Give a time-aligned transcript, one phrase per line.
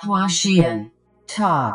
[0.00, 0.90] Huaxian
[1.26, 1.74] Talk.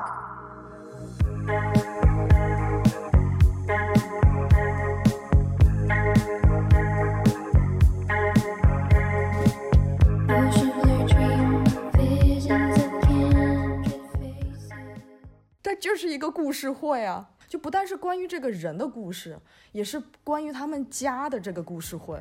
[15.62, 17.30] 这就是一个故事会啊！
[17.50, 19.38] 就不但是关于这个人的故事，
[19.74, 22.18] 也是关于他们家的这个故事会。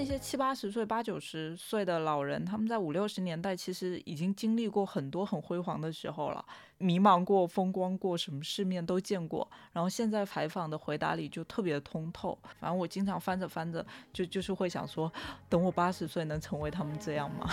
[0.00, 6.42] 那些七八十岁、八九十岁的老人，他们在五六十年代其实已经经历过很多很辉煌的时候了，
[6.78, 9.46] 迷茫过、风光过，什么世面都见过。
[9.74, 12.38] 然后现在采访的回答里就特别通透。
[12.58, 15.12] 反正我经常翻着翻着，就就是会想说，
[15.50, 17.50] 等我八十岁能成为他们这样吗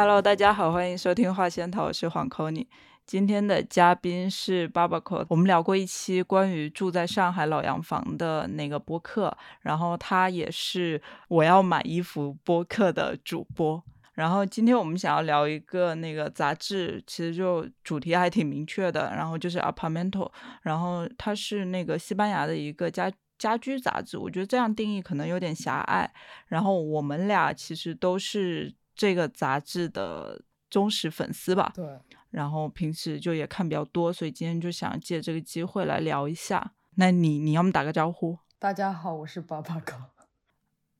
[0.00, 2.66] ？Hello，大家好，欢迎收听《画仙桃》，我是黄 c o n y
[3.04, 13.84] 今天的嘉宾是 b a b a c o 我们聊过一期关于住在上海老洋房的那个播客，然后他也是我要买衣服播客的主播。
[14.14, 26.10] 然后今天我们想要聊一个那个杂志，其实就主题还挺明确的，然后就是 Apartmento，然后它是那个西班牙的一个家家居杂志，我觉得这样定义可能有点狭隘。
[26.46, 31.98] 然后我们俩其实都是这个杂志的忠实粉丝吧，对。
[32.28, 36.74] 然后平时就也看比较多，所以今天就想借这个机会来聊一下。
[36.96, 38.36] 那你你要么打个招呼？
[38.58, 39.94] 大家好，我是巴巴狗。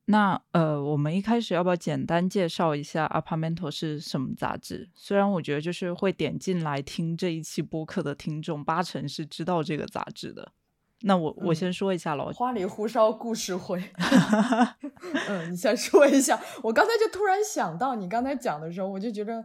[0.05, 4.89] 那呃，我们一开始要不要简单介绍一下《Apartmento》是什么杂志？
[4.95, 10.53] 虽然我觉得就是会点进来听这一期播客的听众，八成是知道这个杂志的。
[11.03, 13.81] 那我我先说一下喽，花里胡哨故事会。
[15.27, 16.39] 嗯，你先说一下。
[16.61, 19.43] 我刚才就突然想到，你刚才讲的时候，我就觉得，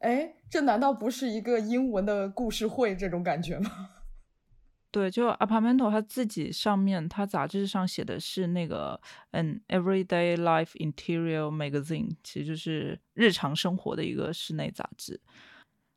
[0.00, 3.70] 哎，这难道不是一个英文的故事会这种感觉吗？
[4.90, 9.00] 对，就 Apartmento 它自己上面，它杂志上写的是那个
[9.32, 15.20] 嗯，Everyday Life Interior Magazine，其实就是日常生活的一个室内杂志。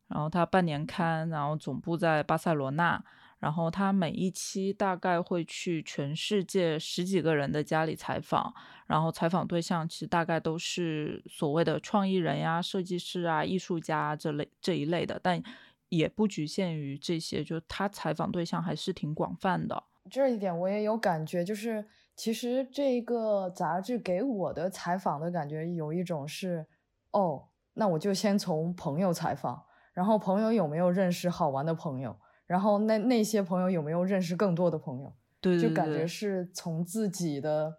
[0.07, 3.03] 然后它半年刊，然后总部在巴塞罗那。
[3.39, 8.53] 然后他每一期大概会去全世界十几个人的家里采访，
[8.85, 15.41] 然后采访对象其实大概都是所谓的创意人呀、设计师啊、艺术家这类这一类的，但。
[15.89, 19.85] 也不局限于这些，就他采访对象还是挺广泛的。
[20.07, 21.83] 这一点我也有感觉，就是
[22.16, 26.67] 其实这一个杂志给我的采访的感觉有一种是，
[27.09, 32.16] 哦，那我就先从朋友采访，然后朋友有没有认识好玩的朋友，
[32.49, 37.73] 然后那那些朋友有没有认识更多的朋友，对，就感觉是从自己的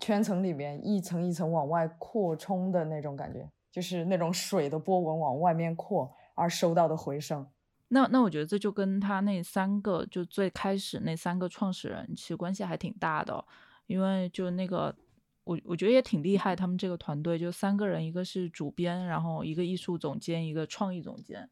[0.00, 6.10] 圈层里面一层一层往外扩充的那种感觉，就是那种水的波纹往外面扩。
[6.34, 7.46] 而收到的回声，
[7.88, 13.44] 那那我觉得这就跟他那三个就最开始那三个创始人其实关系还挺大的，
[13.86, 14.96] 因为就那个
[15.44, 21.50] 我我觉得也挺厉害，他们这个团队就三个人，一个是主编，然后一个艺术总监，一个创意总监，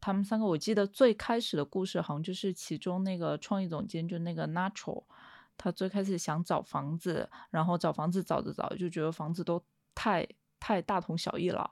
[0.00, 5.04] 他们三个我记得最开始的故事好像就是其中那个创意总监就那个 Natural，
[5.56, 9.62] 他最开始想找房子，然后找房子找着找就觉得房子都
[9.94, 10.26] 太
[10.60, 11.70] 太大同小异了。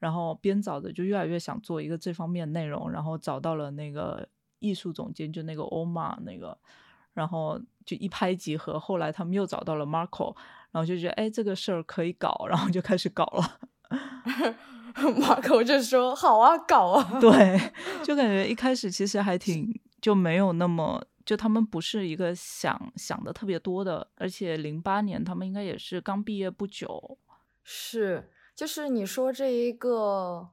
[0.00, 4.28] 然后边找着就越来越想做一个这方面内容，然后找到了那个
[4.60, 6.56] 艺术总监，就那个欧玛那个，
[7.14, 8.78] 然后就一拍即合。
[8.78, 10.36] 后来他们又找到了 Marco，
[10.70, 13.58] 然后就觉得哎这个事儿可以搞，然后就开始搞了。
[14.94, 17.20] Marco 就说好啊，搞啊。
[17.20, 17.58] 对，
[18.04, 27.18] 就感觉一开始其实还挺就没有那么就他们不是一个想想的特别多的，而且零八年他们应该也是刚毕业不久，
[27.62, 28.30] 是。
[28.56, 30.48] 就是你说这一个，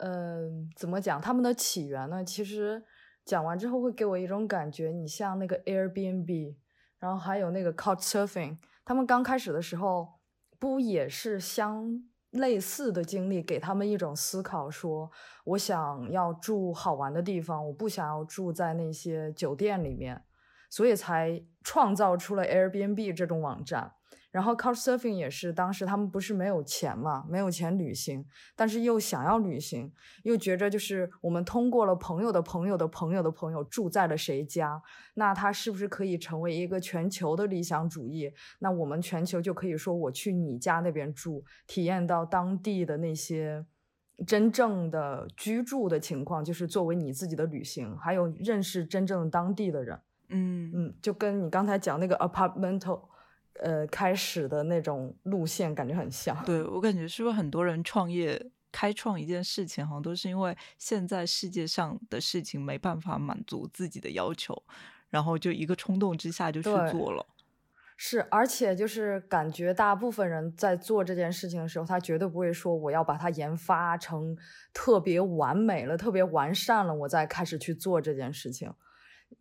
[0.00, 2.24] 嗯，怎么讲他们的起源呢？
[2.24, 2.82] 其实
[3.24, 6.56] 讲完之后会给我一种感觉，你像那个 Airbnb，
[6.98, 10.14] 然后还有那个 Couchsurfing，他们刚开始的时候
[10.58, 15.10] 不也是相类似的经历，给他们一种思考，说
[15.44, 20.22] 我想要住好玩的地方，我不想要住在那些酒店里面，
[20.70, 23.95] 所以才创造出了 Airbnb 这种网站。
[24.30, 28.24] 然后 Couchsurfing 也是，当时他们不是没有钱嘛，没有钱旅行，
[28.54, 29.90] 但是又想要旅行，
[30.24, 34.82] 又觉着就是我们通过了朋友的朋友的朋友的朋友住在了谁家，
[35.14, 38.30] 那他是不是可以成为一个全球的理想主义？
[38.58, 43.64] 那我们全球就可以说我去你家那边住，体验到当地的那些
[44.26, 49.98] 真正的居住的情况，就是作为你自己的旅行，还有认识真正当地的人。
[50.28, 53.00] 嗯嗯，就跟你刚才讲那个 Apartmento。
[53.60, 56.36] 呃开始的那种路线感觉很像。
[56.44, 64.62] 对我感觉是不是很多人创业开创一件事情，好像都是因为现在世界上的事情没办法满足自己的要求，
[65.08, 67.26] 然后就一个冲动之下就去做了。
[67.98, 74.36] 是，而且就是感觉大部分人在做这件事情的时候，他绝对不会说我要把它研发成
[74.74, 78.70] 特别完美了、特别完善了，我再开始去做这件事情。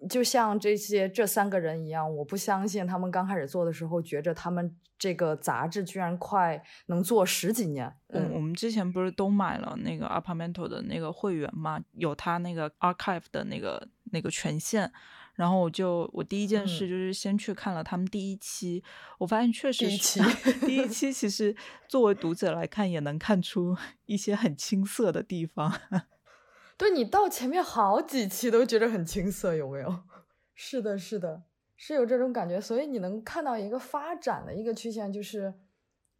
[0.10, 7.92] 就像这些这三个人一样，我不相信他们刚开始做的时候，觉着他们这个杂志居然快能做十几年。
[8.10, 14.92] 嗯，我们之前不是都买了那个 Apartmental 的那个会员嘛，有他那个 Archive 的那个那个权限。
[15.34, 18.82] 然后我就我第一件事就是先去看了他们第一期，
[19.18, 20.22] 我发现确实第一期
[20.66, 21.54] 第一期其实
[21.90, 25.70] 作为读者来看也能看出一些很青涩的地方。
[26.78, 30.04] 对你到前面好几期都觉得很青涩，有没有？
[30.54, 31.44] 是的，是的，
[31.76, 32.60] 是有这种感觉。
[32.60, 35.54] 所以你能看到一个发展的一个曲线，就是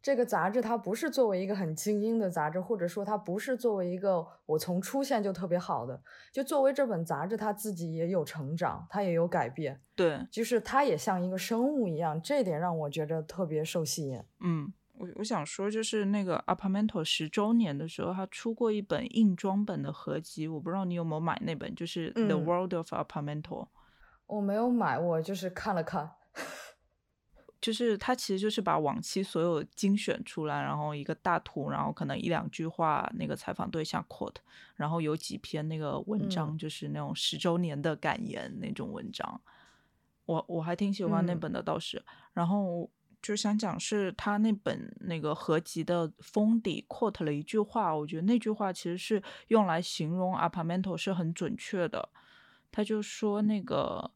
[0.00, 9.80] 这个杂志它不是作为一个很精英的杂志，或者说它不是作为一个我从出现就特别好的，就作为这本杂志它自己也有成长，它也有改变。
[9.94, 14.22] 对，就是它也像一个生物一样，这点让我觉得特别受吸引。
[14.40, 14.72] 嗯。
[14.98, 23.42] 我我想说，就是那个 Apartmental 十周年的时候，他出过一本硬装本的合集，我不知道你有没有买那本，就是《The World of Apartmental》。
[24.26, 26.10] 我没有买，我就是看了看。
[27.60, 34.36] 就是他其实就是把往期所有精选出来，然后一个大图，然后可能一两句话，那个采访对象 quote，
[34.76, 39.40] 然后有几篇那个文章，就是那种十周年的感言那种文章。
[40.24, 42.02] 我我还挺喜欢那本的，倒是，
[42.32, 42.88] 然后。
[43.26, 52.08] 就想讲是他那本那个合集的封底 quote 了一句话，我觉得那句话其实是用来形容 Apartmental 是很准确的。
[52.70, 54.08] 他就说那个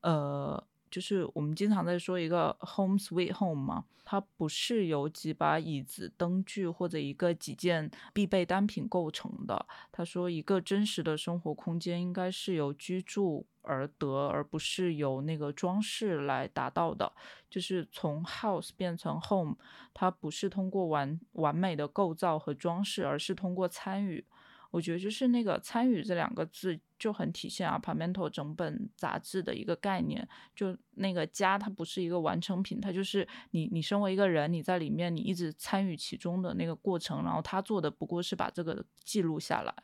[0.00, 0.66] 呃，
[0.96, 9.66] 就是我们经常在说一个 home sweet home 嘛，它不是由几把椅子、灯具或者一个几件必备单品构成的。
[9.92, 13.46] 他说一个真实的生活空间应该是由居住。
[13.68, 17.12] 而得，而不是由那个装饰来达到的，
[17.50, 19.56] 就是从 house 变成 home，
[19.92, 24.24] 它不是通过完完美的构造和装饰，而是通过参与。
[24.70, 30.26] 我觉得就是那个参与这两个字就很体现 Apartmental 整本杂志的一个概念。
[30.54, 39.74] 就那个家，它不是一个完成品，它就是你你身为一个人，你在里面你一直参与其中的那个过程，然后他做的不过是把这个记录下来。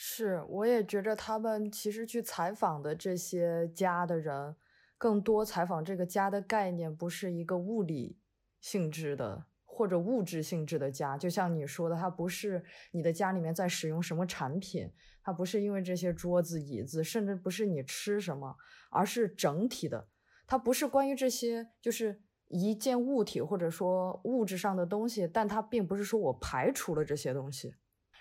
[0.00, 4.54] 是，我也觉着他们其实去采访的这些家的人，
[4.96, 8.16] 更多采访这个家的概念，不是一个物理
[8.60, 9.44] 性质的
[9.78, 11.16] 或者物质性质的家。
[11.16, 14.90] 就像你说的，它不是你的家里面在使用什么产品，
[15.22, 18.56] 它不是因为这些桌子椅子，甚至不是你吃什么，
[18.90, 20.08] 而是整体的。
[20.48, 27.76] 它不是关于这些，就是一件物体或者说物质上的东西，但它并不是说我排除了这些东西。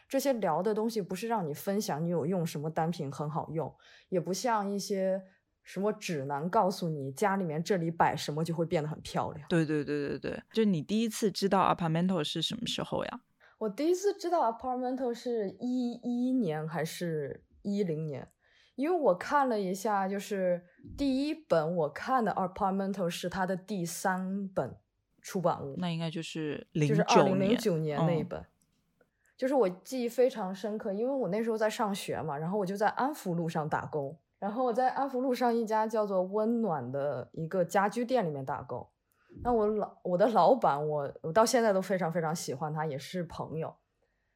[0.07, 3.75] 这些聊的东西不是让你分享你有用什么单品很好用，
[4.07, 5.21] 也不像一些
[5.67, 9.45] 什么指南告诉你家里面这里摆什么就会变得很漂亮。
[9.49, 13.19] 对对对对对，就你第一次知道 Apartmental 是什么时候呀？
[13.57, 18.25] 我第一次知道 Apartmental 是一一年还是一零年？
[18.75, 20.63] 因为我看了一下，就是
[20.97, 24.73] 第一本我看的 Apartmental 是它的第三本
[25.21, 28.41] 出版物，那应该就是就是二零零九年那一本。
[29.36, 38.88] 就是我记忆非常深刻，因为我那时候在上学嘛，然后我就在安福路上打工，然后我在安福路上一家叫做温暖的一个家居店里面打工。
[39.44, 43.75] 那我老我的老板，我我到现在都非常非常喜欢他，也是朋友。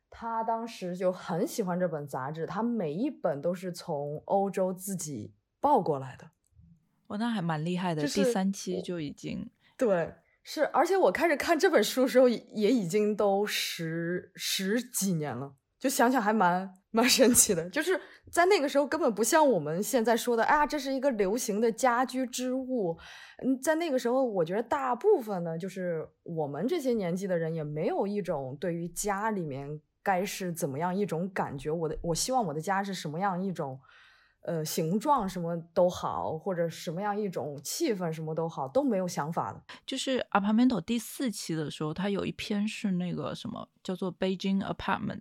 [0.10, 6.31] 他当时就很喜欢这本杂志，他每一本都是从欧洲自己抱过来的。
[7.08, 10.15] 哇，那还蛮厉害的，第三期就已经对。
[10.43, 17.69] 是，而且我开始看这本书的时候，也已经都十十几年了，就想想还蛮蛮神奇的。
[17.69, 22.98] 就是在那个时候，根本不像我们现在说的，哎呀，这是一个流行的家居之物。
[23.43, 31.71] 嗯，在那个时候，我觉得大部分呢，就是我们这些年纪的人，也没有一种对于家里面该是怎么样一种感觉。
[31.71, 33.79] 我的，我希望我的家是什么样一种。
[34.43, 39.63] 呃，形状什么都好，或者什么样一种气氛什么都好，都没有想法的。
[39.86, 45.17] 就是《Apartment》第四期的时候，它有一篇是那个什么叫做《Beijing Apartment》，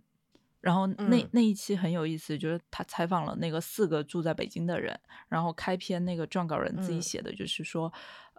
[0.61, 4.99] 然后那那一期很有意思，就是他采访了那个四个住在北京的人，
[5.29, 7.93] 然后开篇那个撰稿人自己写的就是说，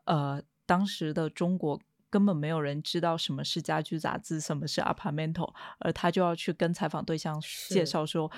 [0.05, 5.33] 呃，当时的中国根本没有人知道什么是家居杂志，什么是《Apartmental》，
[5.79, 8.31] 而他就要去跟采访对象介绍说。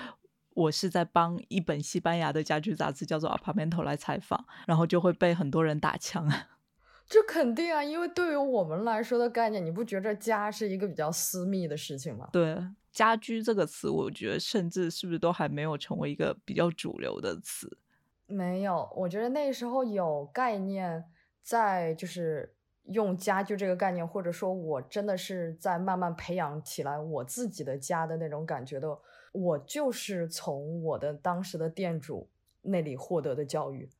[0.56, 6.30] 我是在帮一本西班牙的家居杂志叫做《Apartmental》来采访，然后就会被很多人打枪。
[7.10, 12.28] 这肯定啊，因为对于我们来说的概念，你不觉着家是一个比较私密的事情吗？
[12.32, 12.64] 对，
[12.94, 17.76] 家居这个词，我觉得甚至是不是都还没有成为一个比较主流的词？
[18.26, 21.04] 没有，我觉得那时候有概念
[21.42, 28.96] 在，就是用家居这个概念，或者说我真的是在慢慢培养起来我自己的家的那种感觉的。
[29.32, 32.30] 我就是从我的当时的店主
[32.62, 33.90] 那里获得的教育。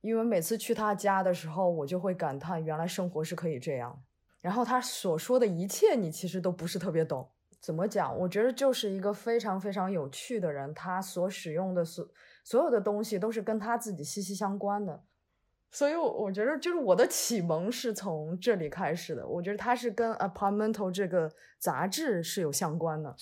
[0.00, 4.00] 因为每次去他家的时候，我就会感叹，原来生活是可以这样。
[4.40, 7.28] 然后他所说的一切，你其实都不是特别懂。
[7.64, 8.14] 怎么讲？
[8.18, 12.06] 我觉得就是一个非常非常有趣的人，他所使用的所
[12.44, 15.02] 所有的东西都是跟他自己息息相关的。
[15.70, 19.26] 所以，我我觉得就是我的启蒙是从这里开始的。
[19.26, 23.16] 我觉得他是跟《Apartmental》这个杂志是有相关的。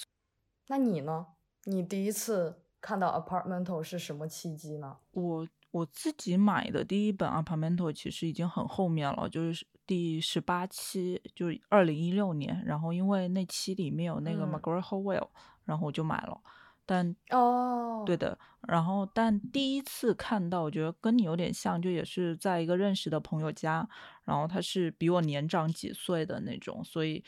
[0.67, 1.29] 那你呢？
[1.67, 4.97] 你第一次看到《Apartmental》是什么契机呢？
[5.13, 5.47] 我。
[5.73, 12.63] 我自己买的第一本《Apartmental》其实已经很后面了，就是第十八期，就是二零一六年。
[12.65, 15.29] 然后因为那期里面有那个 Margaret Howell，
[15.65, 16.41] 然后我就买了。
[16.87, 18.39] 但哦，对的。
[18.69, 23.89] 然后但第一次看到，我觉得跟你有点像，就也是在一个认识的朋友家，
[24.25, 27.25] 然后他是比我年长几岁的那种，所以。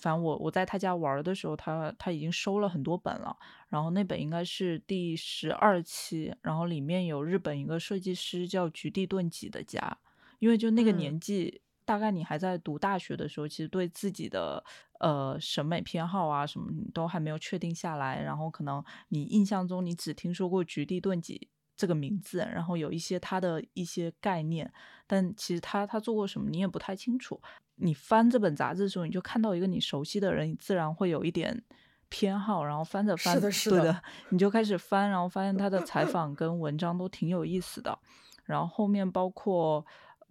[0.00, 3.36] 反正我我在他家玩的时候，他他已经收了很多本了，
[3.68, 9.98] 然后那本应该是第十二期，然后里面有日本一个设计师叫菊地盾己的家，
[10.40, 14.64] 因为就那个年纪，大概你还在读大学的时候，其实对自己的
[15.00, 24.72] 呃审美偏好啊什么都还没有确定下来，然后可能你印象中你只听说过菊地盾己这个名字，然后有一些他的一些概念，
[25.06, 27.40] 但其实他他做过什么你也不太清楚。
[27.76, 31.60] 你翻这本杂志的时候，你就看到一个你熟悉的人，你自然会有一点
[32.08, 33.50] 偏好，然后翻着翻，对
[33.80, 37.98] 的，你就开始翻，然后发现他的采 访跟文章都挺有意思的。
[38.44, 39.84] 然后后面包括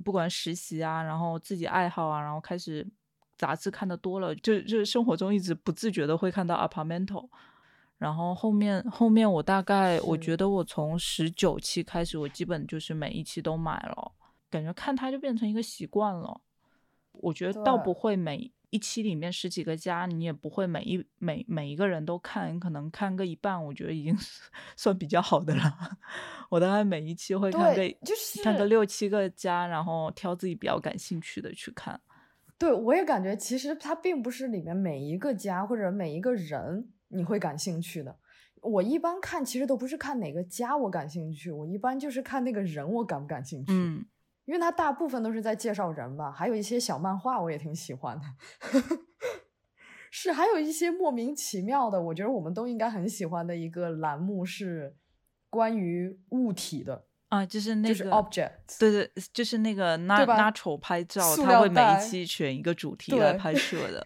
[0.06, 2.88] 不管实习啊，然后自己爱好啊，然后开始
[3.38, 7.28] 杂志看的多了，就就是生活中一直不自觉的会看到 Apartmental。
[8.04, 14.12] 然后后面后面我大概我觉得我从十九期开始，我基本就是每一期都买了，
[14.50, 16.42] 感觉看它就变成一个习惯了。
[17.14, 24.14] 我觉得倒不会每一期里面十几个家，你也不会每一每每一个人都看，可能看个一半，我觉得已经
[24.76, 25.64] 算比较好的了。
[26.52, 31.98] 我大概每一期会看个就是看个六七个家，然后挑自己比较感兴趣的去看。
[32.58, 38.18] 对，我也感觉其实它并不是里面每一个家或者每一个人你会感兴趣的。
[38.62, 43.72] 我一般看其实都不是看哪个家我感兴趣，我一般就是看那个人我感不感兴趣。
[43.74, 44.06] 嗯。
[44.46, 48.26] 因为它大部分都是在介绍人吧，还有一些小漫画我也挺喜欢的，
[50.12, 54.98] 是还有一些莫名其妙的，我觉得我们都应该很喜欢的一个栏目是
[55.50, 64.06] 关于物体的啊，就是那个 object，对对，就是那个 natural 拍照，他会每一期选一个主题来拍摄的，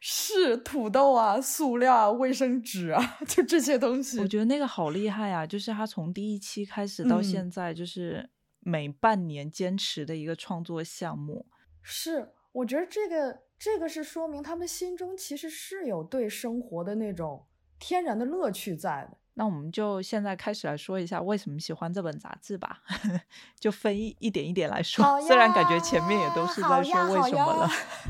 [0.00, 4.18] 是土豆啊、塑料啊、卫生纸啊， 就这些东西。
[4.20, 8.30] 我觉得那个好厉害啊，就是他从第一期开始到现在，就是。
[8.68, 11.46] 每半年坚持的一个创作项目，
[11.82, 17.46] 是我觉得这个这个是说明他们心中其实是有对生活的那种
[17.78, 19.18] 天然的乐趣在的。
[19.34, 22.82] 那我们就现在开始来说一下为什么喜欢这本杂志吧，
[23.60, 25.04] 就分一一点一点来说。
[25.20, 27.68] 虽然感觉前面也都是在说为什么了，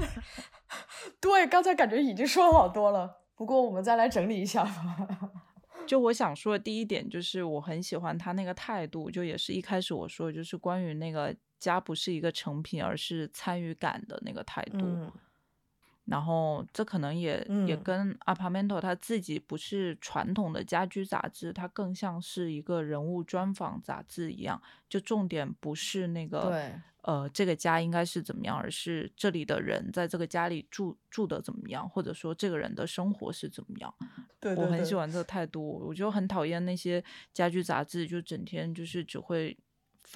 [1.20, 5.30] 对，刚才感觉已经说好多了，不过我们再来整理一下吧。
[5.86, 14.78] 就我想说的第一点，就是我很喜欢他那个态度，就也是一开始我说，就是关于那个家不是一个成品，而是参与感的那个态度。
[16.06, 26.72] 然后这可能也也跟 Apartmental 他自己不是传统的家居杂志，它更像是一个人物专访杂志一样，就重点不是那个对。
[27.02, 33.94] 呃，这个家应该是怎么样，而是这里的人在这个家里住住的怎么样，或者说这个人的生活是怎么样？
[34.40, 35.86] 对，我很喜欢这个态度。
[35.86, 37.00] 我就很讨厌那些
[37.32, 39.56] 家居杂志，就整天就是只会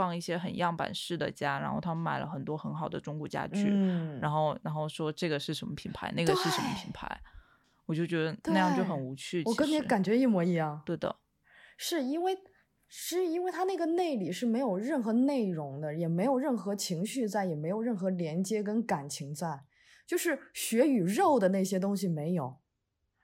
[0.00, 3.68] 放一些很样板式的家，然后他们买了很多很好的中古家具，
[4.20, 7.20] 然后然后说这个是什么品牌，那个是什么品牌，
[7.84, 9.42] 我就觉得那样就很无趣。
[9.44, 10.80] 我跟你感觉一模一样。
[10.86, 11.16] 对的，
[11.76, 12.38] 是因为。
[12.92, 19.60] 是因为它那个内里是没有任何内容的，也没有任何情绪在，也没有任何连接跟感情在，
[20.04, 22.56] 就是血与肉的那些东西没有。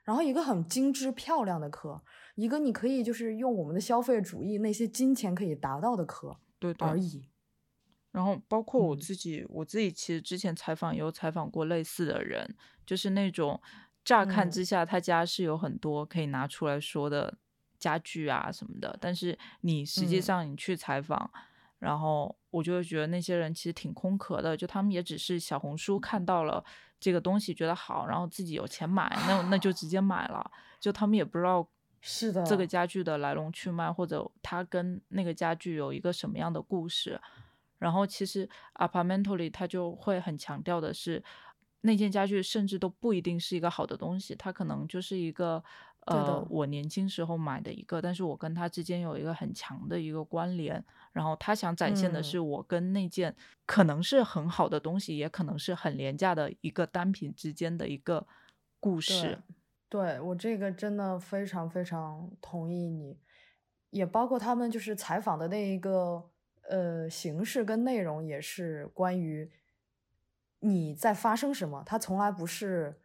[0.05, 2.01] 然后一个很精致漂亮的壳，
[2.37, 7.29] 一个你可以就是用我们的消费主义那些金钱可以达到的壳，对而已。
[8.13, 13.61] 然后包括我自己，我自己其实之前采访也有采访过类似的人，就是那种
[14.05, 17.39] 乍看之下他家是有很多可以拿出来说的。
[17.79, 21.31] 家具啊什么的，但是你实际上你去采访，
[21.79, 26.65] 然后我就觉得那些人其实挺空壳的，就他们也只是小红书看到了
[26.99, 31.69] 这个东西觉得好，然后自己有钱买，那那就直接买了，就他们也不知道
[32.07, 37.21] 是的，这个家具的来龙去脉，或者它跟那个家具有一个什么样的故事。
[37.79, 41.23] 然后其实 Apartmentally 它就会很强调的是，
[41.81, 45.65] 那件家具甚至都不一定是一个好的东西，它可能就是一个。
[46.07, 50.81] 呃，我年轻时候买的一个，但是我跟它之间有一个很强的一个关联，
[51.13, 53.35] 然后他想展现的是我跟那件
[53.67, 58.25] 可能是很好的东西，也可能是很廉价的一个单品之间的一个
[58.79, 59.41] 故事。
[59.89, 63.19] 对我这个真的非常非常同意你，
[63.91, 66.31] 也包括他们就是采访的那一个
[66.69, 69.51] 呃形式跟内容，也是关于
[70.61, 73.01] 你在发生什么，他从来不是。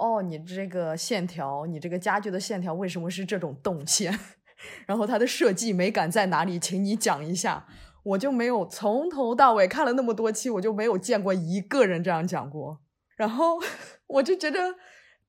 [0.00, 4.16] 哦，你这个线条，你这个家具的线条为什么是这种动线？
[4.86, 6.56] 然后它的设计美感在哪里？
[6.56, 7.66] 请你讲一下。
[8.04, 12.78] 我就没有从头到尾看了那么多期，我就没有见过一个人这样讲过。
[13.16, 13.58] 然后
[14.06, 14.76] 我就觉得，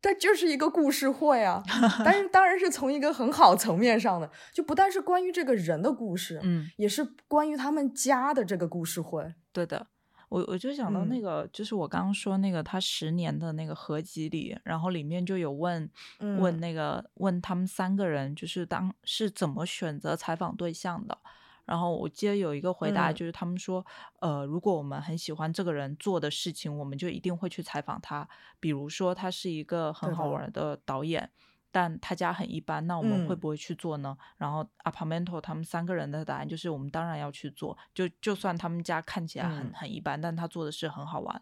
[0.01, 1.61] 它就是一个故事会啊。
[2.05, 9.33] 但是当然是从一个很好层面上的，就不但是关于这个人的故事，嗯，也是关于他们家的这个故事会。
[9.51, 9.87] 对的。
[10.29, 15.89] 我我就想到那个，就是我刚刚说那个他十年的那个合集里，然后里面就有问
[16.37, 21.17] 问那个问他们三个人，就是当是怎么选择采访对象的。
[21.69, 23.85] 然后我记得有一个回答，就是他们说，
[24.19, 28.27] 呃，如果我们很喜欢这个人做的事情，我们就一定会去采访他。
[28.59, 31.29] 比如说他是一个很好玩的导演。
[31.71, 34.17] 但他家很一般，那我们会不会去做呢？
[34.37, 37.77] 然后 Apartmento 他们三个人的答案就是，我们当然要去做。
[37.93, 41.39] 就就算他们家看起来很很一般，但他做的事很好玩。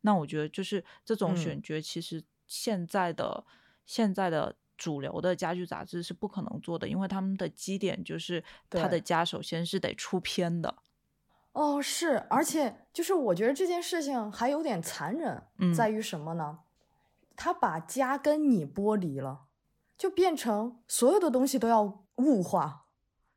[0.00, 3.44] 那我觉得就是这种选角，其实现在的
[3.86, 10.74] 现在的主流的家具杂志是不可能做的，因为他们的基点就是他的家首先是得出片的。
[11.52, 15.42] 哦，是，而且就是我觉得这件事情还有点残忍，
[15.74, 16.60] 在于什么呢？
[17.36, 19.42] 他把家跟你剥离了。
[20.00, 22.86] 就变成所有的东西都要物化，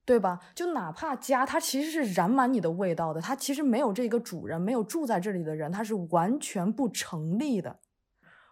[0.06, 0.39] 对吧？
[0.56, 7.82] 就哪怕家，它其实是染满你的味道的，它其实没有这个主人，没有住在这里的人，它是完全不成立的。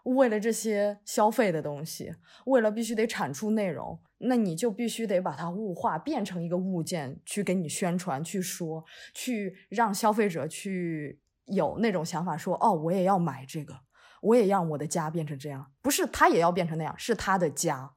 [0.03, 2.13] 为了这些消费的东西，
[2.45, 8.83] 为了必须得产出内容，那你就必须得把它物化，变成一个物件去给你宣传、去说、
[9.13, 13.75] 去让消费者去有那种想法，说哦，我也要买这个，
[14.21, 17.93] 我也让我的家变成这样，不是他也要变成那样，是他的家。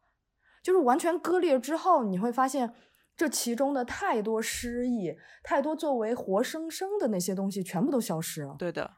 [0.63, 2.73] 就是完全割裂之后，你会发现
[3.15, 8.57] 这其中的太多诗意，太多作为活生生的那些东西全部都消失了。
[8.59, 8.91] 对的，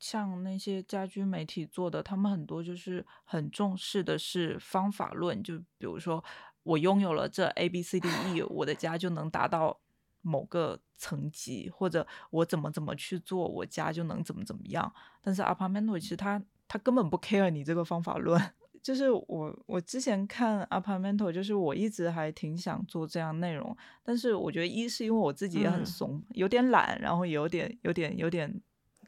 [0.00, 6.24] 像那些家居媒体做的，他们很多就是很重视的是方法论，就比如说
[6.64, 9.78] 我拥有了这 A B C D E，我的家就能达到
[10.22, 14.92] 某个层级，或者我怎么怎么去做，我家就能怎么怎么样。
[15.22, 18.40] 但是 Apartmento 其实他他根本不 care 你这个方法论。
[18.82, 28.58] 就是我，我之前看 Apartmento，就是我一直还挺想做这样内容，但是我觉得一是因为我自己也很怂，有点懒，然后有点、有点、有点，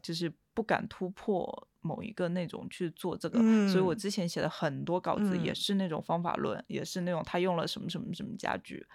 [0.02, 3.38] 就是不敢突破某一个那种去做这个，
[3.69, 8.87] 所以我之前写的很多稿子也是那种方法论，也是那种他用了什么什么什么家具，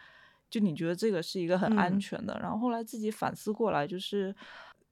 [0.50, 4.36] 就你觉得这个是一个很安全的，然后后来自己反思过来，就是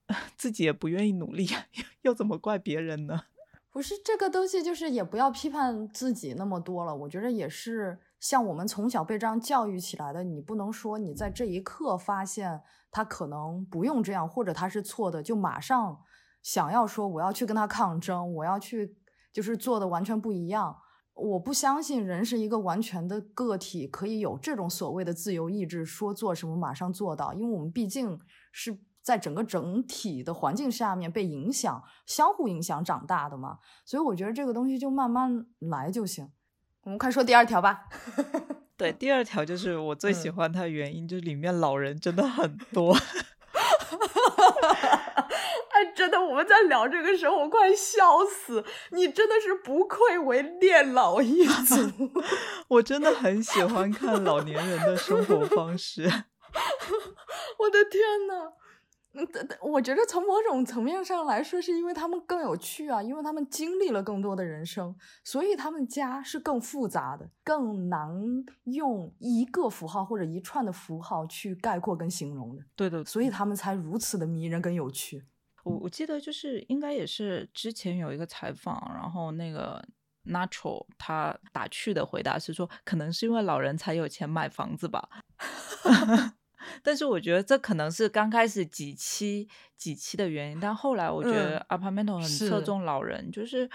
[0.36, 1.47] 自己也不愿意努力，
[2.04, 3.23] 又怎么怪别人呢？
[3.71, 6.95] 不是这个东西，就是也不要批判自己那么多了。
[6.95, 16.01] 我觉得也是像我们从小被这样教育起来的，你不能说你在这一刻发现他可能不用这样，或者他是错的，就马上
[16.45, 18.95] 想要说我要去跟他抗争，我要去
[19.34, 20.77] 就是做的完全不一样。
[21.15, 28.19] 我不相信人是一个完全的个体，可以有这种所谓的自由意志，说做什么马上做到，因为我们毕竟
[28.51, 28.77] 是。
[29.05, 36.27] 在整个整体的环境下面被影响、相互影响长大的嘛，所以我觉得这个东西就慢慢来就行。
[36.81, 37.86] 我们快说第二条吧。
[38.75, 42.97] 对，第二条就是我最喜欢它的原因，就是里面老人真的很多。
[46.05, 48.63] 哎，真的，我们在聊这个时候，我快笑死。
[48.91, 52.11] 你真的是不愧为恋老一族。
[52.69, 56.03] 我真的很喜欢看老年人的生活方式。
[57.57, 58.53] 我的天呐！
[59.17, 59.25] 嗯，
[59.61, 68.09] 我觉得从某种层面上来说，是因为他们更有趣啊，因为他们经历了更多的人生，所以他们家是更复杂的，更难
[68.65, 72.63] 用一个符号或者一串的符号去概括跟形容的。
[72.75, 75.23] 对的，所以他们才如此的迷人跟有趣。
[75.65, 79.84] 我我记得就是应该也是之前有一个采访，然后那个
[80.25, 85.10] Natural 他打趣的回答是说，可能是因为老人才有钱买房子吧。
[86.84, 93.67] 但是我觉得这可能是刚开始几期几期的原因，但后来我觉得嗯 Apartment 很侧重老人，就是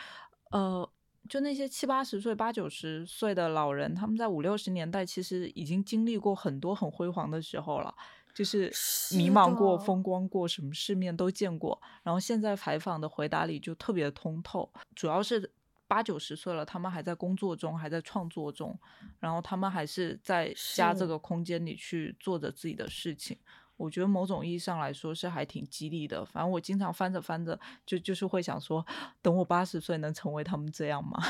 [0.52, 0.88] 呃，
[1.28, 7.92] 就那些七八十岁、八九十岁的老人，他们在五六十年代其实已经经历过很多很辉煌的时候了。
[8.40, 11.78] 就是是迷茫过、风光过，什么世面都见过。
[12.02, 15.52] 然后现在采访的回答里就特别通透，主要是
[15.86, 18.74] 八九十岁了，他们还在工作中，还在创作中，
[19.18, 23.36] 然后他们还是在家这个空间里去做着自己的事情。
[23.76, 26.24] 我觉得某种意义上来说是还挺激励的。
[26.24, 28.86] 反正我经常翻着翻着，就就是会想说，
[29.20, 31.22] 等我八十岁能成为他们这样吗？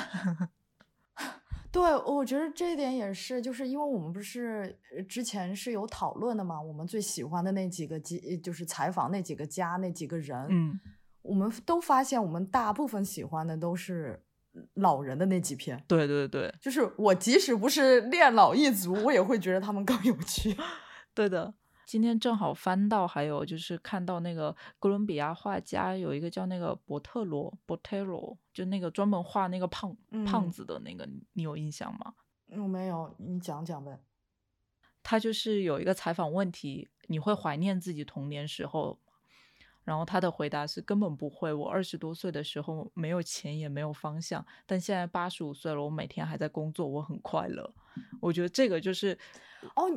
[1.73, 10.81] 对，我觉得这一点也是，就是因为我们不是呃之前是有讨论的嘛，我们最喜欢的那几个几，就是采访那几个家那几个人，嗯，
[11.23, 14.21] 我们都发现我们大部分喜欢的都是
[14.75, 15.81] 老人的那几篇。
[15.87, 20.57] 对对对就是我即使不是恋老一族，我也会觉得他们更有趣。
[21.15, 21.55] 对的。
[21.91, 32.15] 今天正好翻到，还有就是看到那个哥伦比亚画家有一个叫那个伯特罗 （Botero），就那个专门画那个胖、胖嗯子的那个，你你有印象吗？
[32.47, 33.99] 我没有，你讲讲呗。
[35.03, 38.97] 他就是有一个采访问题，你会怀念自己童年时候？
[39.83, 41.53] 然后他的回答是根本不会。
[41.53, 47.75] 我二十多岁的时候没有钱也没有方向，但现在八十五岁了，我每天还在工作，我很快乐。
[48.21, 49.19] 我觉得这个就是
[49.75, 49.91] 哦，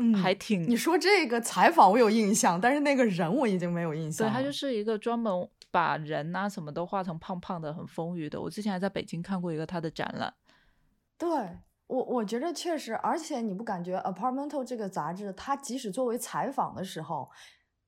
[0.00, 4.32] 嗯，还挺你说这个采访我有印象，但是那个人我已经没有印象对了。
[4.32, 8.40] 他就是一个专门把人啊什么都画成胖胖的、很丰腴的。
[8.40, 10.32] 我之前还在北京看过一个他的展览。
[11.18, 11.28] 对
[11.86, 17.28] 我，我觉得确实，而且你不感觉《Apartmental》这个杂志，它即使作为采访的时候，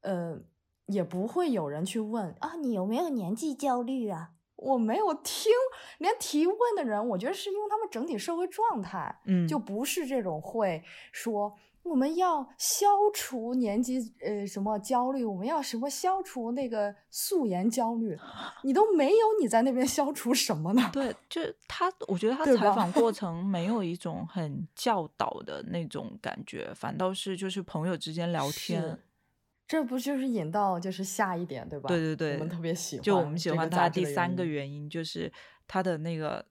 [0.03, 0.38] 呃，
[0.87, 4.33] 也不会有人去问啊，你有没有年纪焦虑啊？
[4.57, 5.51] 我没有听，
[5.98, 18.16] 连提问的人，我觉得是因为他们整体社会状态，嗯就不是这种会说我们要消除年纪呃什么焦虑，我们要什么消除那个素颜焦虑，
[18.62, 20.90] 你都没有你在那边消除什么呢？
[20.95, 28.99] 对，就他，我觉得他采访过 程没有一种很教导的那种感觉，反倒是就是朋友之间聊天。
[29.66, 31.88] 这不就是引到就是下一点对吧？
[31.88, 34.45] 对对对，我们特别喜欢，就我们喜欢他第三个。
[34.45, 35.33] 原因，就是
[35.66, 36.45] 他的那个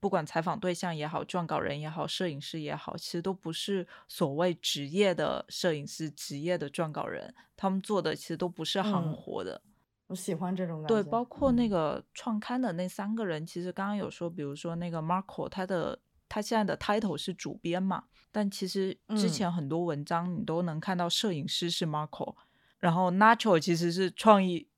[0.00, 9.60] 不管采访对象也好，撰稿人也好，摄影师也好，其实都不是所谓职业的摄影师、职业的撰稿人，他们做的其实都不是行嗯活的。
[10.06, 22.36] 我喜欢这种感觉对，包括那嗯个创刊的那三个人，其实刚刚有说，比如说那个 Marco，他的他现在的 title 是主编嘛，但其实之嗯前很多文章你都能看到摄影师是 Marco，
[22.78, 24.68] 然后 Nacho 其实是创意，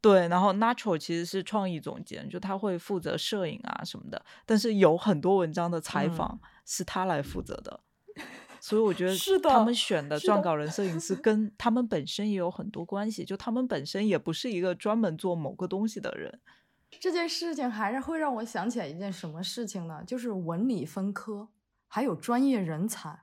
[0.00, 7.80] 对，然后 Natural 其实是创意总监，就他会负责摄影啊什么的，但是有很多文章的采嗯访是他来负责的。
[8.62, 16.40] 所以我觉得他们选的撰稿人、摄影师跟他们本身也有很多关系，就他们本身也不是一个专门做某个东西的人。
[16.98, 20.02] 这件事情还是会让我想起来一件什么事情呢？
[20.06, 21.48] 就是文理分科，
[21.88, 23.22] 还有专业人才。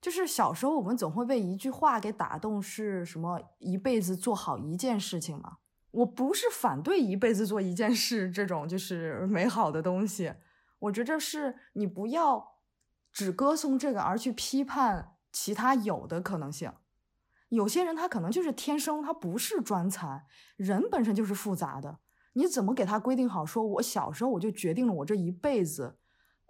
[0.00, 3.38] 就是小时候我们总会被一句话给打动，是什么？
[3.58, 5.58] 一辈子做好一件事情嘛。
[5.90, 10.34] 我不是反对一辈子做一件事这种就是美好的东西，
[10.78, 12.56] 我觉得是你不要
[13.12, 16.72] 只歌颂这个而去批判其他有的可能性。
[17.48, 20.26] 有些人他可能就是天生他不是专才，
[20.56, 21.98] 人本身就是复杂的。
[22.34, 23.44] 你怎么给他规定好？
[23.44, 25.98] 说我小时候我就决定了我这一辈子，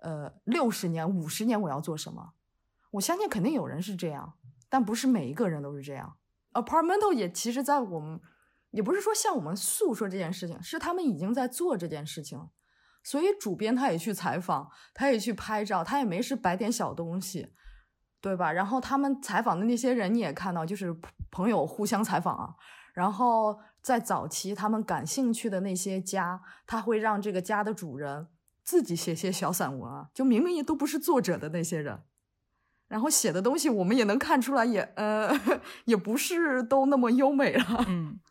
[0.03, 2.35] 呃，六十年、五十年我要做什么？
[2.91, 4.35] 我相信肯定有人是这样，
[4.69, 6.19] 但不是每一个人都是这样。
[6.53, 8.21] Apartmental 也其实，在我们
[8.71, 12.49] 也不是说向我们诉说这件事情，是他们已经在做这件事情。
[13.03, 17.49] 所以主编他也去采访，他也去拍照，他也没事摆点小东西，
[18.21, 18.53] 对吧？
[18.53, 20.95] 然后他们采访的那些人你也看到，就是
[21.31, 22.55] 朋友互相采访啊。
[22.93, 28.27] 然后在早期他们感兴趣的那些家，他会让这个家的主人
[28.63, 32.03] 自己写些小散文啊，就明明也都不是作者的那些人，
[32.89, 35.33] 然后写的东西我们也能看出来也，呃
[35.87, 38.21] 也不是都那么优美了，嗯，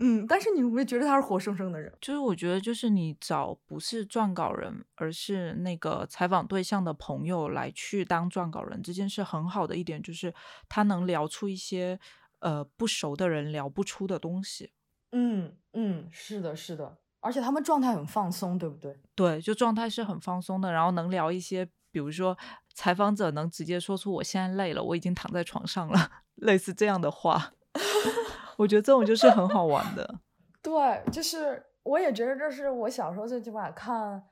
[0.00, 10.32] 嗯，但是你会觉得他是活生生的人，就是我觉得，就是你找不是撰稿人，而是那个采访对象的朋友来去当撰稿人，这件事很好的一点就是
[10.68, 11.98] 他能聊出一些
[12.38, 14.72] 呃不熟的人聊不出的东西。
[15.12, 18.96] 嗯嗯，是的，是的，而且他们状态很放松，对不对？
[19.14, 22.36] 对，就状态是很放松的，然后能聊一些，比如说
[22.74, 27.54] 采访者能直接说出我现在累了，我已经躺在床上了， 类似这样的话，
[28.58, 30.16] 我觉得这种就是很好玩的。
[30.60, 34.22] 对，就是我也觉得这是我小时候最起码看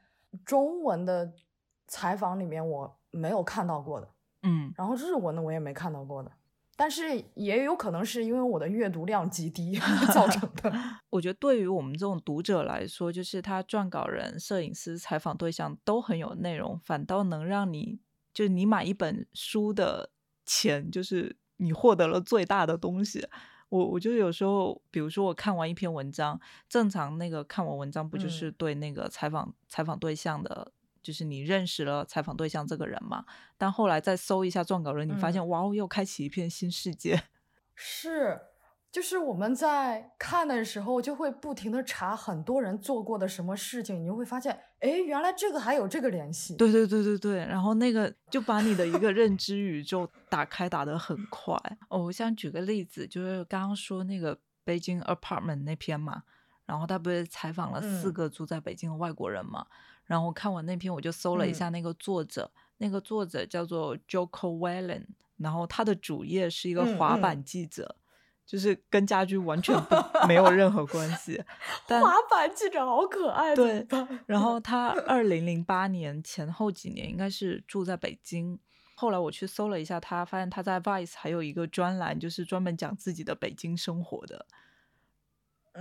[0.45, 1.33] 中文的
[1.87, 4.09] 采访里面我没有看到过的。
[4.43, 6.31] 嗯，然后日文的我也没看到过的，
[6.77, 9.79] 但是也有可能是因为我的阅读量极低
[10.13, 10.73] 造成的。
[11.11, 18.01] 我觉得对于我们这种读者来说，就是他撰稿人、摄影师、采访对象都很有内容，反倒能让你
[18.35, 20.11] 就是你买一本书的
[20.45, 23.27] 钱，就是你获得了最大的东西。
[23.69, 33.25] 我我就有时候，比如说我看完一篇文章，正常那个看完文章不就是对那个采访、采访对象的，就是你认识了采访对象这个人嘛？
[33.59, 37.21] 但后来再搜一下撰稿人，你发现、哇哦，又开启一片新世界。
[37.75, 38.41] 是，
[38.93, 46.57] 就是我们在看的时候，就会不停的查很多人做过的什么事情，你就会发现，哎，原来这个还有这个联系。
[46.57, 51.55] 对对对对对，然后那个就把你的一个认知宇宙打开，打得很快。
[51.91, 56.23] 哦，我想举个例子，就是刚刚说那个北京 apartment 那篇嘛，
[56.65, 59.67] 然后他不是采访了四嗯个住在北京的外国人嘛，
[60.07, 65.05] 然后看完那篇我就搜了一嗯下那个作者，那个作者叫做 Joko Wellen，
[65.37, 67.97] 然后他的主页是一个滑板记者。
[68.47, 69.97] 就是跟家居完全不
[70.29, 71.43] 没有任何关系，
[71.87, 73.85] 但滑板记者好可爱，对
[74.27, 78.59] 然后他二零零八年前后几年应该是住在北京。
[78.99, 84.47] 后来我去搜了一下他，发现他在 Vice 还有一个专栏，就是专门讲自己的北京生活的。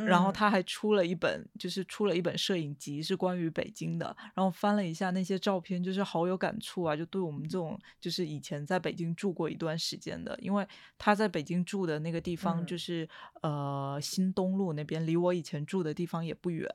[0.06, 4.16] 然后嗯他还出了一本，就是出了一本摄影集，是关于北京的。
[4.34, 6.96] 然后翻了一下那些照片，就是好有感触啊！
[6.96, 13.08] 就对我们这种就是以前在北京住过一段时间的，因为他在北京住的那个地方嗯就是、
[13.42, 16.70] 呃新东路那边，离我以前住的地方也不远。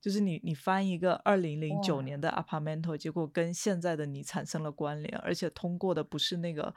[0.00, 6.74] 就是你你翻一个二零零九年的 apartment，结果跟现在的你产生了关联，而且通过的不是那个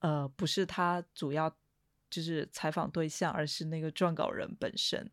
[0.00, 1.54] 呃不是他主要
[2.12, 5.10] 就是采访对象，而是那个撰稿人本身。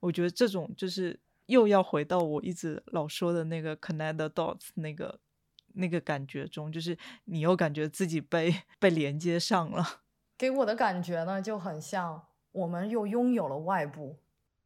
[0.00, 5.18] 我觉得这种就是又要回到我一直老说的那个 connect dots 那个
[5.72, 10.02] 那个感觉中，就是你又感觉自己被被连接上了。
[10.36, 14.18] 给我的感觉呢，就很像我们又拥有了外部，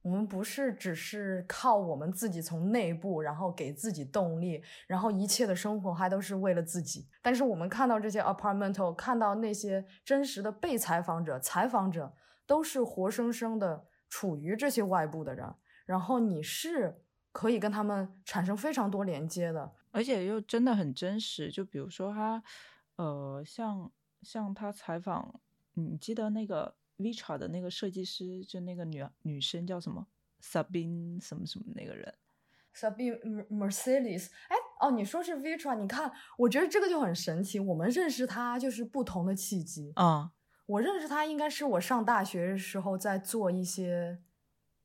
[0.02, 7.08] 我们不是只是靠我们自己从内部，然后给自己动力，然后一切的生活还都是为了自己。
[7.20, 12.14] 但是我们看到这些 apartmental，看到那些真实的被采访者、采访者，
[12.46, 15.52] 都是活生生的处于这些外部的人，
[15.84, 19.72] 然后你是可以跟他们产生非常多连接的。
[19.90, 21.50] 而且又真的很真实。
[21.50, 22.42] 就比如说他，
[22.96, 23.90] 呃，像
[24.22, 25.40] 像他采访，
[25.74, 30.06] 你记得那个 Vitra 的那个设计师，就那个女女生叫什么
[30.42, 32.12] Sabine 什么什么那个人
[32.74, 37.58] ，Sabine Mercedes，哎，哦，你说是 Vitra，你看，我觉得这个就很神奇。
[37.58, 39.92] 我们认识他就是不同的契机。
[39.94, 40.32] 啊、
[40.66, 44.18] 我认识他应该是我上大学的时候在做一些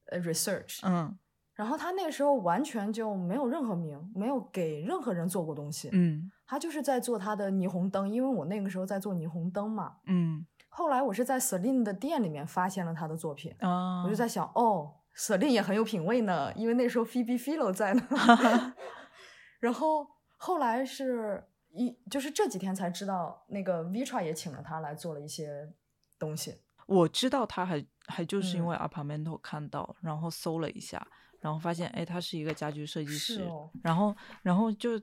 [0.06, 1.18] 呃 research，嗯
[1.54, 9.98] 然后他那个时候完全就没有任何名，没有给任何人做过东西，嗯他就是在做他的霓虹灯，因为我那个时候在做霓虹灯嘛。
[10.06, 18.02] 嗯后来我是在 Celine 的店里面发现了他的作品，啊，我就在想，哦，Celine 也很有品味呢，因为那时候 Phoebe Philo 在呢。
[19.62, 20.08] 然后
[20.38, 25.72] 后来是一，就是这几天才知道，那个 Vitra 也请了他来做了一些
[26.18, 26.60] 东西。
[26.88, 31.08] 我知道他还还就是因嗯为 Apartmento 看到，然后搜了一下，
[31.40, 35.00] 然后发现哎，他是一个家居设计师，哦，然后然后就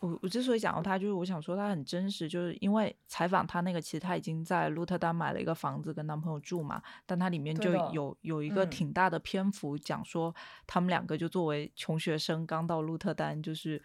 [0.00, 10.34] 我我之所以讲到他，就是我想说他很真实，就是因为采访他那个，其实他已经在鹿特丹买了一个房子跟男朋友住嘛，但他里面就有有一个嗯挺大的篇幅讲说
[10.66, 13.80] 他们两个就作为穷学生刚到鹿特丹，就是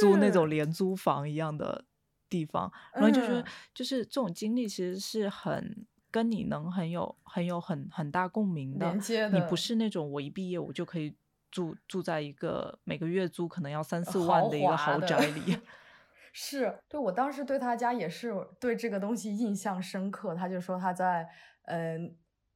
[0.00, 1.84] 租那种廉租房一样的
[2.28, 5.86] 地方，然后就觉得嗯就是这种经历其实是很。
[6.10, 11.14] 跟你能很有很有很很大共鸣的，连接的你不是那种我一毕业我就可以
[11.50, 15.58] 住住在一个每个月租可能要三四万的一个豪宅里。
[16.32, 20.34] 是对我当时对他家也是对这个东西印象深刻。
[20.34, 21.28] 他就说他在
[21.62, 21.96] 呃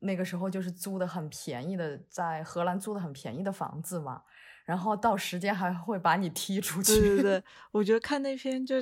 [0.01, 4.23] 那个时候就是租的很便宜的，在荷兰租的很便宜的房子嘛，
[4.73, 6.99] 然后到时间还会把你踢出去。
[6.99, 8.77] 对对对， 我觉得看那篇就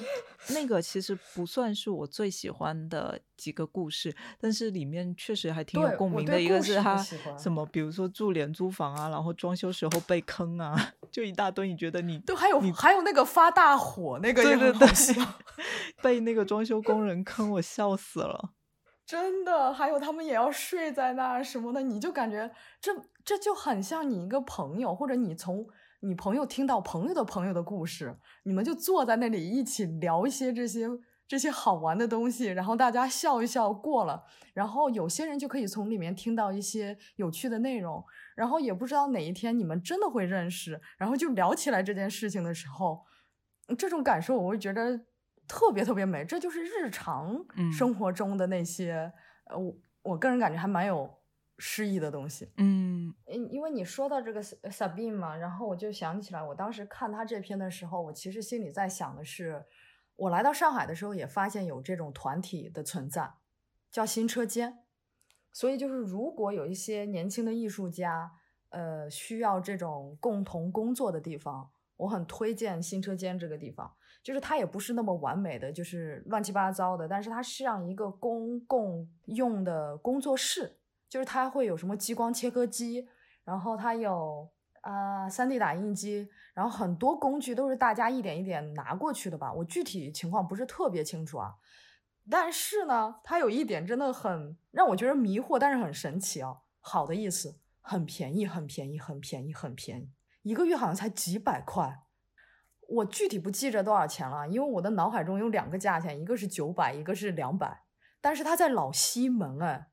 [0.51, 6.41] 那个其实不算是我最喜欢的几个故事，但是里面确实还挺有共鸣的。
[6.41, 6.97] 一个是他
[7.37, 10.77] 什么，比如说住廉租房啊，然后装修时候被坑啊，
[11.11, 11.67] 就一大堆。
[11.67, 14.89] 你觉得你对，还有还有那个发大火那个也对对
[16.01, 18.51] 被那个装修工人坑，我笑死了。
[19.05, 19.73] 真的。
[19.75, 22.49] 还有他们也要睡在那儿什么的，你就感觉
[22.81, 22.93] 这
[23.25, 25.67] 这就很像你一个朋友，或者你从
[26.01, 30.89] 你朋友听到朋友的朋友的故事，你们就坐在那里一起聊一些这些
[31.29, 38.03] 这些好玩的东西，然后大家笑一笑过了，然后有些人就可以从里面听到一些有趣的内容，
[38.35, 43.05] 然后也不知道哪一天你们真的会认识，然后就聊起来这件事情的时候，
[43.77, 44.99] 这种感受我会觉得
[45.47, 47.71] 特别特别美，这就是日常嗯。
[47.71, 49.13] 生活中的那些，
[49.45, 51.20] 呃，我我个人感觉还蛮有
[51.61, 52.51] 诗意的东西。
[52.57, 59.65] 嗯因因为你说到这个 Sa- Sabine 嘛，然后我就想起来，我当时看他这篇的时候，我其实心里在想的是，
[60.17, 63.31] 我来到上海的时候也发现有这种团体的存在，
[63.93, 64.79] 叫新车间。
[65.53, 68.33] 所以就是如果有一些年轻的艺术家，
[68.71, 73.95] 呃，需要这种共同工作的地方，我很推荐新车间这个地方。
[74.23, 80.79] 就是它也不是那么完美的，就是乱七八糟的，但是它是让一个公共用的工作室，
[81.11, 83.07] 就是它会有什么激光切割机，
[83.45, 84.49] 然后它有
[84.81, 91.57] 啊三 D 打印机，然后很多工具都是大家一点一点拿过去的吧，我具体情况不是特别清楚啊。
[92.31, 96.61] 但是呢，它有一点真的很让我觉得迷惑，但是很神奇哦。
[96.79, 100.11] 好的意思，很便宜，很便宜，很便宜，很便宜，
[100.43, 102.05] 一个月好像才几百块。
[102.89, 107.83] 我具体不记着多少钱了，因为我的脑海中有两个价钱，一个是九百，一个是两百。
[108.21, 109.89] 但是它在老西门哎，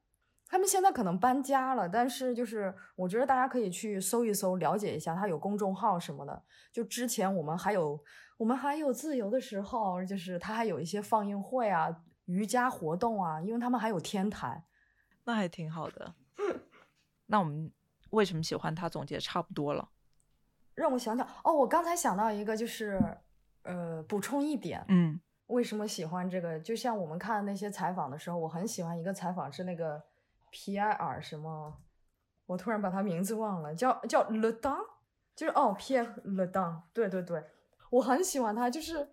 [0.49, 6.43] 他们现在可能搬家了，但是就是我觉得大家可以去搜一搜，了解一下，他有公众号什么的。
[6.71, 8.01] 就之前我们还有
[8.37, 14.63] 我们还有自由的时候，就是他还有一些放映会啊、瑜伽活动啊，因为他们还有天台。
[15.25, 16.13] 那还挺好的。
[17.27, 17.69] 那我们
[18.11, 18.87] 为什么喜欢他？
[18.87, 19.89] 总结差不多了。
[20.75, 23.01] 让我想想哦，我刚才想到一个，就是
[23.63, 26.59] 呃，补充一点，嗯为什么喜欢这个？
[26.59, 30.01] 就像我们看那些采访的时候，我很喜欢一个采访是那个
[30.59, 31.83] 皮埃尔什么，
[32.47, 34.75] 我突然把他名字忘了，叫叫勒当
[35.35, 37.43] 就是哦皮埃尔当对对对，
[37.91, 39.07] 我很喜欢他，就是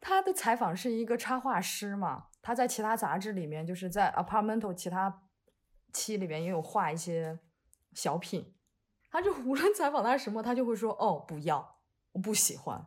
[0.00, 5.22] 他的采访是一个插画师嘛，他在其他杂志里面，就是在 Apartmental 其他
[5.92, 7.38] 期里面也有画一些
[7.92, 8.52] 小品，
[9.12, 11.78] 他就 无论采访他什么，他就会说哦不要，
[12.10, 12.84] 我不喜欢。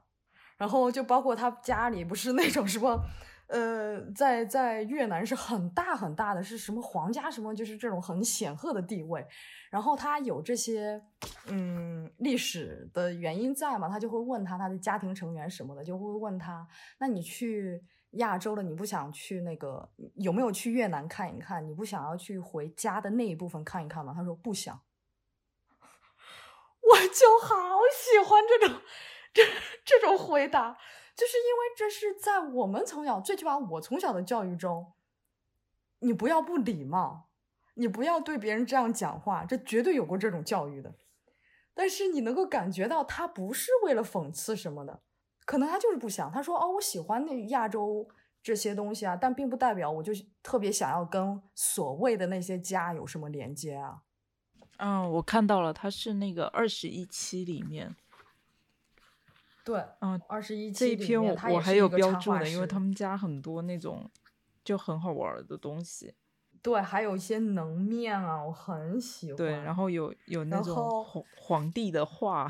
[0.58, 3.06] 然后就包括他家里不是那种什么，
[3.54, 9.24] 呃，在在越南是很大很大的，是什么皇家什么，就是这种很显赫的地位。
[9.70, 11.00] 然后他有这些
[11.46, 21.64] 嗯历史的原因在嘛，他就会问他他的家庭成员什么的，就会问他，那你去亚洲了，你不想去那个有没有去越南看一看？
[21.64, 24.14] 你不想要去回家的那一部分看一看吗？
[24.16, 24.82] 他说不想。
[26.82, 28.82] 我就好喜欢这种
[29.34, 29.42] 这
[29.84, 30.78] 这种回答，
[31.16, 34.94] 就是因为这是在我们从小，最起码我从小的教育中，
[36.00, 37.30] 你不要不礼貌，
[37.74, 40.94] 你不要对别人这样讲话，这绝对有过这种教育的。
[41.74, 45.02] 但是你能够感觉到他不是为了讽刺什么的，
[45.44, 46.32] 可能他就是不想。
[46.32, 48.08] 他说：“哦，我喜欢那亚洲
[48.44, 54.04] 这些东西啊，但并不代表我就特别想要跟所谓的那些家有什么连接啊。”
[54.78, 57.96] 嗯，我看到了，他是那个二十一期里面，
[59.64, 64.10] 对，嗯，二十一这一期里篇我我还有是一个插画标注的，因为他们家很多那种
[64.64, 66.14] 就很好玩儿的东西。
[66.62, 69.38] 对，还有一些能面啊，我很喜欢。
[69.38, 72.50] 对，然后有有那种皇皇帝的画，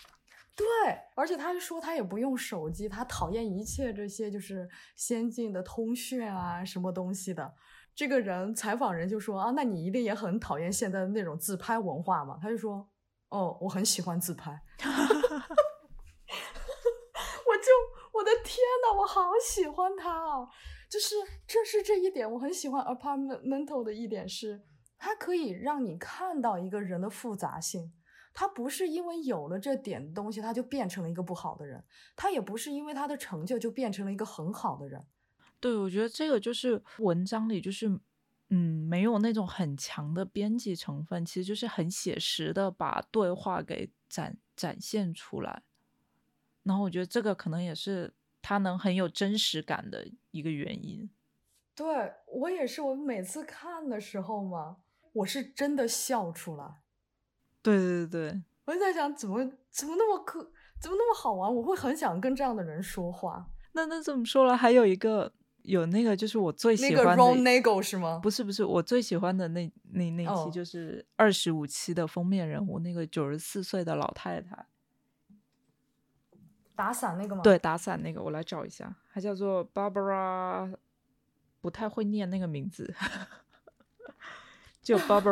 [0.54, 0.66] 对，
[1.14, 7.54] 而且他就说他也不用手机，他讨厌一切这些就是先进的通讯啊什么东西的。
[7.94, 12.38] 这个人采访人就说啊，那你一定也很讨厌现在的那种自拍文化嘛？
[12.42, 12.86] 他就说
[13.30, 14.60] 哦，我很喜欢自拍。
[18.14, 20.48] 我的天呐，我好喜欢他啊！
[20.88, 24.62] 就是这是这一点，我很喜欢 Apartmental 的一点是，
[24.96, 27.92] 它可以让你看到一个人的复杂性。
[28.32, 31.80] 他不是因为有了这点东西，他就变成了一个不好的人；
[32.16, 35.04] 他也不是因为他的成就就变成了一个很好的人。
[35.60, 37.88] 对，我觉得这个就是文章里就是，
[38.50, 45.62] 嗯，没有那种很强的编辑成分，其实就是很写实的把对话给展展现出来。
[46.64, 51.08] 然后我觉得这个可能也是他能很有真实感的一个原因。
[51.74, 54.76] 对我也是，我每次看的时候嘛，
[55.12, 56.64] 我是真的笑出来。
[57.62, 59.38] 对对对，我就在想，怎么
[59.70, 61.54] 怎么那么可，怎么那么好玩？
[61.54, 63.48] 我会很想跟这样的人说话。
[63.72, 68.20] 那那这么说了，还有一个有那个就是我最喜欢那个是吗？
[68.22, 74.66] 不是不是，我最喜欢的那那那哦期就是二十五期的封面人物，那个九十四岁的老太太，
[76.76, 77.42] 打伞那个吗？
[77.42, 80.74] 对，打伞那个，我来找一下，他叫做 Barbara，
[81.60, 82.94] 不太会念那个名字，
[84.82, 85.22] 就 Barbara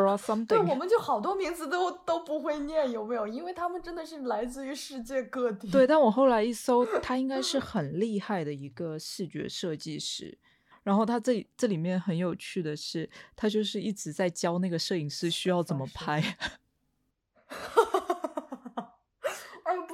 [0.47, 0.75] 对，我 something。
[0.75, 3.27] 们就好多名字都都不会念，有没有？
[3.27, 5.69] 因为他们真的是来自于世界各地。
[5.69, 10.37] 对，但我后来一搜，他应该是很厉害的一个视觉设计师。
[10.83, 16.37] 然后他这这里面很有趣的是，他就是一直在教那个摄影师需要怎么发拍。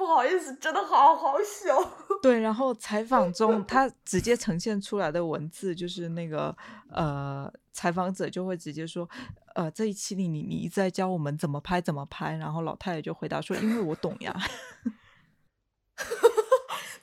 [0.00, 1.78] 不好意思，真的好好笑。
[2.22, 6.56] 对，然后采访中他直接呈现出来的文字就是那个
[6.90, 9.06] 呃，采访者就会直接说，
[9.54, 14.34] 呃，这一期里你你一直在教我们怎么拍怎么拍，然后老太太就回答说，因为我懂呀。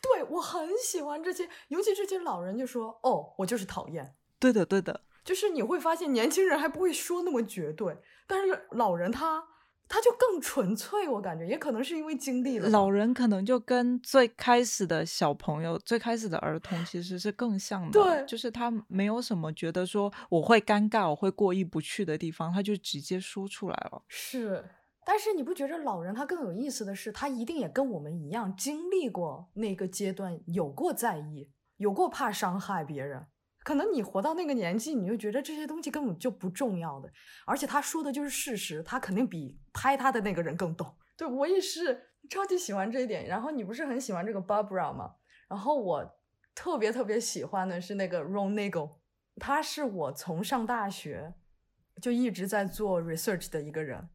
[0.01, 4.15] 对我很喜欢这些，尤其这些老人就说，哦，我就是讨厌。
[4.39, 7.95] 对的，对的，就是你会发现年轻人还不会说那么绝对，
[8.25, 9.43] 但是老人他
[9.89, 12.69] 他就更纯粹，我感觉也可能是因为经历了。
[12.69, 24.03] 老人可能就跟最开始的小朋友、最开始的儿童其实是更像的，对，就是他没有什么觉得说我会尴尬、我会过意不去的地方，他就直接说出来了。
[24.07, 24.63] 是，
[25.05, 33.25] 但是你不觉得老人他更有意思的是，他一定也跟我们一样经历过那个阶段，有过在意，有过怕伤害别人。
[33.67, 37.11] 可能你活到那个年纪，你就觉得这些东西根本就不重要的，
[37.45, 40.95] 而且他说的就是事实，他肯定比拍他的那个人更懂。
[41.17, 43.27] 对我也是超级喜欢这一点。
[43.27, 45.15] 然后你不是很喜欢这个 Barbara 吗？
[45.49, 46.17] 然后我
[46.55, 48.99] 特别特别喜欢的是那个 Ron Nagel，
[49.35, 51.33] 他是我从上大学
[52.01, 54.07] 就一直在做 research 的一个人，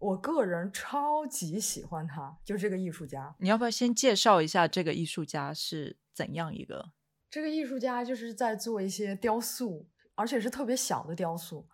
[0.00, 3.36] 我个人超级喜欢他，就这个艺术家。
[3.38, 6.90] 你要不要先介绍一下这个艺术家是怎样一个？
[7.36, 11.68] 这个艺术家就是在做一些雕塑，而且是特别小的雕塑。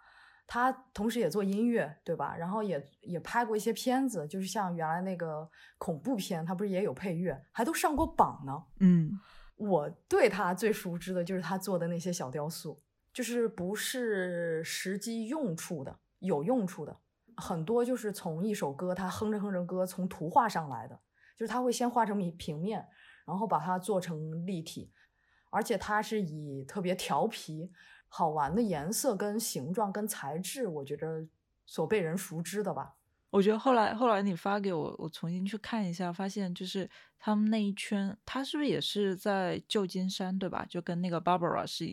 [0.45, 2.37] 他同时也做音乐，对吧？
[2.37, 5.49] 然后也也拍过一些片子，就是像原来那个
[5.79, 8.61] 恐怖片，他不是也有配乐，还都上过榜呢。
[8.81, 9.13] 嗯，
[9.55, 12.77] 我对他最熟知的就是他做的那些小雕塑，
[13.13, 16.99] 就是不是实际用处的，有用处的
[17.37, 21.01] 很多，就是从一首歌他哼着哼着歌从图画上来的，
[21.37, 22.85] 就是他会先画成平平面，
[23.25, 24.93] 然后把它做成立体。
[25.53, 27.71] 而且它是以特别调皮、
[28.09, 31.27] 好玩的颜色、跟形状、跟材质，我觉得
[31.67, 32.95] 所被人熟知的吧。
[33.29, 36.89] 我觉得后来后来你发给我，我重新去看一下，发现就是
[37.19, 40.65] 他们那一圈，他是不是也是在旧金山，对吧？
[40.67, 41.87] 就跟那个 Barbara 是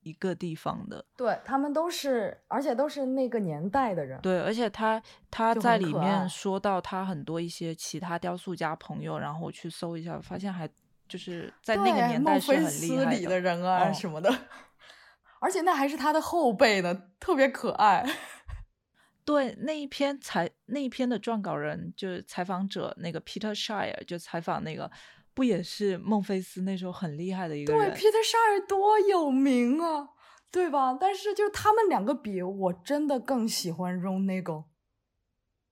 [0.00, 1.04] 一个地方的。
[1.14, 4.18] 对他们都是，而且都是那个年代的人。
[4.22, 10.66] 对，而且他他在里面说到他很多一些其他雕塑家朋友，然后我去搜一下，发现还。
[11.08, 14.30] 就是在那个年代是很厉害的人啊什么的，
[15.40, 18.04] 而且那还是他的后辈呢，特别可爱。
[19.24, 24.90] 对那一篇采那一篇的撰稿人就是采访者那个 Peter Shire，就采访那个
[25.32, 27.90] 不也是孟菲斯那时候很厉害的一个人？
[27.90, 30.10] 对，Peter Shire 多有名啊，
[30.50, 30.96] 对吧？
[31.00, 34.64] 但是就他们两个比，我真的更喜欢 Ron Nagel。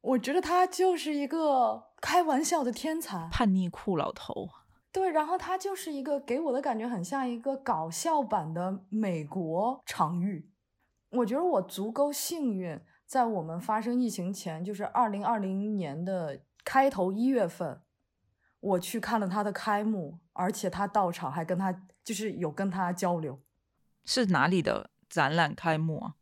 [0.01, 4.49] 我觉得他就是一个开玩笑的天才，叛逆酷老头。
[4.93, 10.51] 对，然后他就是一个给我的感觉很像一个搞笑版的美国场域。
[11.11, 17.81] 我觉得我足够幸运，在我们发生疫情前，就是二零二零年的开头一月份，
[18.61, 21.73] 我去看了他的开幕，而且他到场还跟他
[22.05, 23.41] 就是有跟他交流。
[24.05, 26.17] 是哪里的展览开幕啊？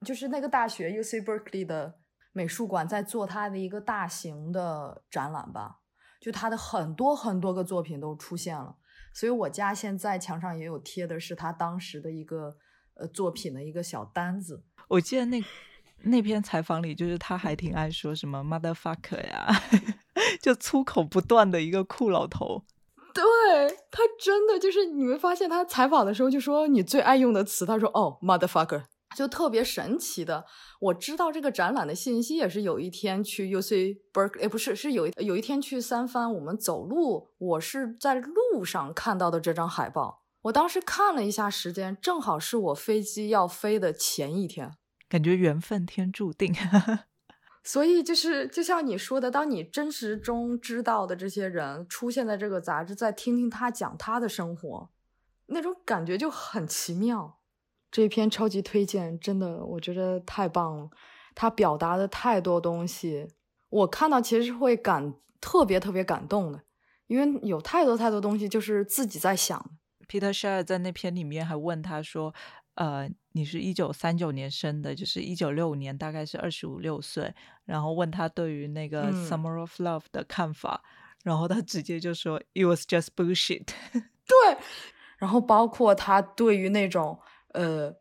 [0.00, 1.98] 就是那个大学 U C Berkeley 的
[2.32, 5.80] 美术馆在做他的一个大型的展览吧。
[6.24, 8.74] 就他的很多很多个作品都出现了，
[9.12, 12.56] 所以我家现在墙上也有贴的是他当时的一个
[12.94, 14.64] 呃作品的一个小单子。
[14.88, 15.44] 我记得那
[16.04, 19.48] 那篇采访里，就是他还挺爱说什么 motherfucker 呀，
[20.40, 22.64] 就粗口不断的一个酷老头。
[23.12, 23.22] 对
[23.90, 28.84] 他真的就是你们发现他采访的时候就说你最爱用的词，他说哦 motherfucker。
[29.14, 30.44] 就特别神奇的，
[30.80, 40.24] 我知道这个展览的信息也是有一天去 U C Berkeley，不是，是有有一天去三藩，我们走路，我是在路上看到的这张海报。
[40.42, 44.72] 我当时看了一下时间，正好是我飞机要飞的前一天，
[45.08, 46.54] 感觉缘分天注定。
[47.64, 54.90] 所以就是就像你说的，当你真实中知道的这些人出现在这个杂志，再听听他讲他的生活，
[55.46, 57.38] 那种感觉就很奇妙。
[57.94, 60.90] 这篇超级推荐，真的，我觉得太棒了。
[61.32, 63.28] 他表达的太多东西，
[63.68, 66.60] 我看到其实是会感特别特别感动的，
[67.06, 69.64] 因为有太多太多东西就是自己在想。
[70.08, 72.34] Peter Shire 在那篇里面还问他说
[72.74, 77.32] ：“呃，你是一九三九年生的，就是一九六五年，大概是二十五六岁。”
[77.64, 80.82] 然后问他对于那个 Summer of Love 的看法，
[81.22, 83.68] 然后他直接就说：“It was just bullshit。
[84.26, 84.58] ”对，
[85.16, 87.20] 然后包括他对于那种。
[87.54, 87.94] 呃，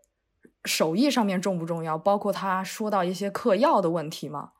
[0.65, 1.97] 手艺上面重不重要？
[1.97, 4.51] 包括他说到一些嗑药的问题嘛，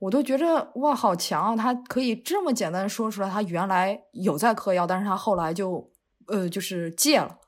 [0.00, 1.56] 我都觉得哇，好强啊！
[1.56, 5.90] 他可以这么简单说出来，他原来有在嗑药，但是他后来就
[6.26, 7.38] 呃，就是戒了。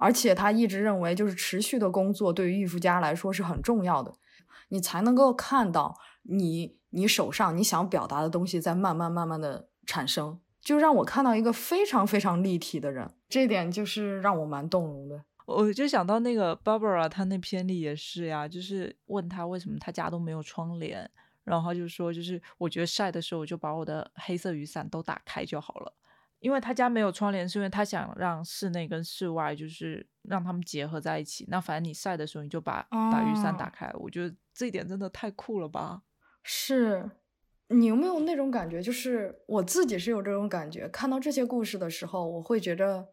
[0.00, 4.14] 而且他一直认为，就是持续的工作对于艺术家来说是很重要的，
[4.68, 15.24] 你才能够看到你你手上你想表达的东西在慢慢慢慢的产生，就让我看到一个非常非常立体的人，这点就是让我蛮动容的。
[15.48, 21.10] 我就想到那个 Barbara，她那篇里也是呀，就是问他为什么他家都没有窗帘，
[21.42, 25.92] 然后他就说，就是我觉得晒的时候，我就把我的黑色雨伞都打开就好了。
[26.40, 31.46] 因为他家没有窗帘，是因为他想让室内跟室外就是让他们结合在一起。
[31.48, 33.90] 那反正你晒的时候，你就把把雨伞打开。
[33.94, 36.02] 我觉得这一点真的太酷了吧！
[36.42, 37.10] 是，
[37.68, 38.82] 你有没有那种感觉？
[38.82, 43.08] 就是我自己是有这种感觉，看到这些故事的时候，我会觉得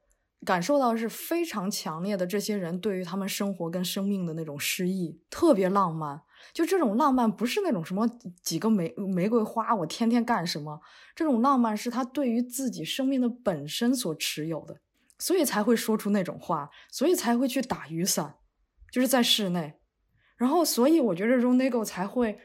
[0.45, 2.25] 感受到是非常强烈的。
[2.25, 6.21] 这些人对于他们生活跟生命的那种诗意，特别浪漫。
[6.53, 8.07] 就这种浪漫不是那种什么
[8.41, 10.79] 几个玫玫瑰花，我天天干什么？
[11.15, 14.79] 这种浪漫是他对于自己生命的本身所持有的，
[15.17, 18.35] 所以才会说出那种话，所以才会去打雨伞，
[18.91, 19.73] 就是在室内。
[20.37, 22.37] 然后，所以我觉得 Ronego 才会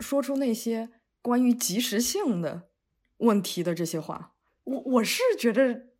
[0.00, 0.88] 说出那些
[1.22, 2.62] 关于及时性的
[3.18, 4.32] 问题的这些话。
[4.64, 5.93] 我我是觉得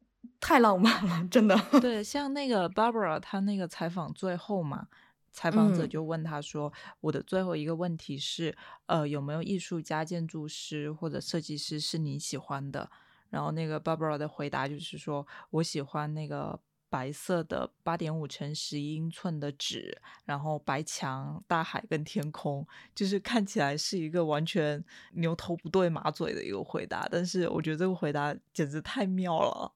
[0.45, 1.57] 太浪漫了，真的。
[1.81, 4.89] 对，像那个 Barbara，她那个采访最后嘛。
[5.37, 6.73] 采访者就问他说
[7.03, 12.89] ：“我的最后一个问题是，呃，有没有艺术家、建筑师或者设计师是你喜欢的？”
[13.31, 16.57] 然后那个 Barbara 的回答就是说：“我喜欢那个
[16.89, 22.65] 白色的八点五乘十一英寸的纸，然后白墙、大海跟天空，
[22.95, 24.85] 就是看起来是一个完全
[25.15, 27.09] 牛头不对马嘴的一个回答。
[27.11, 29.73] 但是我觉得这个回答简直太妙了。”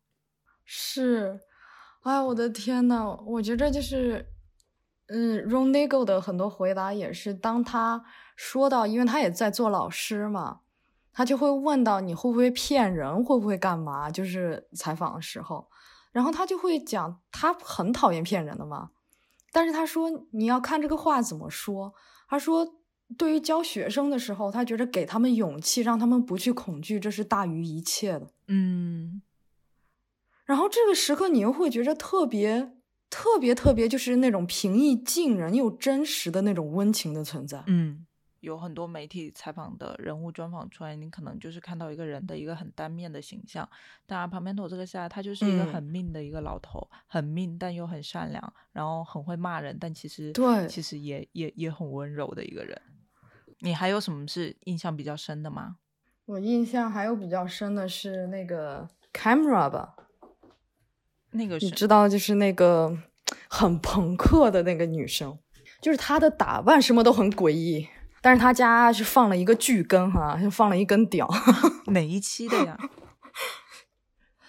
[0.71, 1.41] 是，
[2.03, 4.27] 哎，我的天呐，我觉着就是。
[5.11, 8.05] 嗯，Ronego 的很多回答也是，当他
[8.37, 10.61] 说到，因为他也在做老师嘛，
[11.15, 14.11] 他就会问到你会不会骗人，会不会干嘛？
[14.11, 15.71] 就是采访的时候，
[16.13, 18.91] 然后他就会讲，他很讨厌骗人的嘛，
[19.51, 21.95] 但是他说你要看这个话怎么说。
[22.29, 22.75] 他说，
[23.17, 28.31] 对于教学生的时候，他觉得给他们勇气，让他们不去恐惧，这是大于一切的。
[28.49, 29.23] 嗯，
[30.49, 32.73] 然后这个时刻你又会觉得特别。
[33.11, 37.65] 特别特别就是那种平易近人又真实的那种温情的存在。
[37.67, 38.07] 嗯，
[38.41, 43.67] 有很多媒体采访的人物专访出来，你可能就是看到一个人的一个很单面的形象。
[44.07, 52.79] 当然，旁边头这个下，他就是一个很命的一个老头，很命但又很善良，然后很会骂人，但其实对，其实也也也很温柔的一个人。
[53.61, 55.77] 你还有什么是印象比较深的吗？
[56.27, 59.97] 我印象还有比较深的是那个 camera 吧。
[61.39, 62.99] 那个你知道，就是那个
[63.49, 65.39] 很朋克的那个女生，
[65.81, 67.89] 就是她的打扮什么都很诡异，
[68.21, 71.27] 但是她家是放了一个巨根哈，就放了一根屌。
[71.95, 72.77] 哪一期的呀？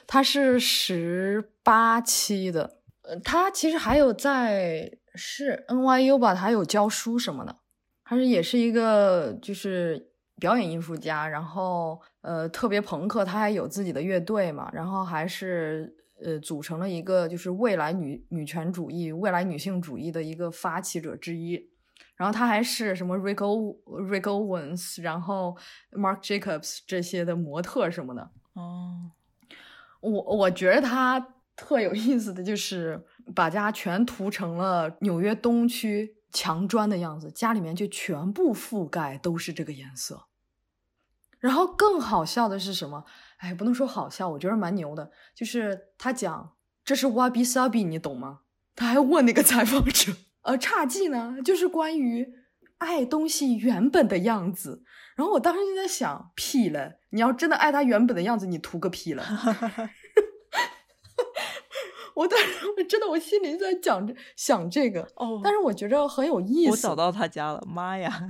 [0.08, 7.56] 她是十八期的，呃，她其实还有在是 NYU 吧，她有教书什么的，
[8.04, 10.10] 她是也是一个就是
[10.40, 15.96] 表演艺术家，然后呃特别朋克，她还有自己的乐队嘛，然后还是。
[16.24, 21.70] 呃，组成了一个就是未来女女权主义、未来女性主义的一个发起者之一。
[22.16, 25.56] 然后他还是什么 Rico Rico Owens，然后
[25.92, 28.32] Mark Jacobs 这些的模特什么的。
[28.54, 29.12] 哦，
[30.02, 40.26] 我我觉得他特有意思的就是把家全涂成了纽约东区墙砖的样子，家里面就全部覆盖都是这个颜色。
[41.40, 43.06] 然后更好笑的是什么？
[43.38, 45.12] 哎，不能说好笑，我觉得蛮牛的。
[45.34, 48.40] 就是他讲这是 wabi sabi，你懂吗？
[48.76, 50.14] 他还问那个采访者，
[50.44, 52.34] 呃，差记呢，就是关于
[52.78, 54.84] 爱东西原本的样子。
[55.16, 56.94] 然后我当时就在想，屁了！
[57.10, 59.24] 你要真的爱他原本的样子，你图个屁了！
[62.16, 62.46] 我当时
[62.78, 66.72] 我真的我心里在讲着想这个哦，但是我觉得很有意思。
[66.72, 68.30] 我找到他家了，妈呀！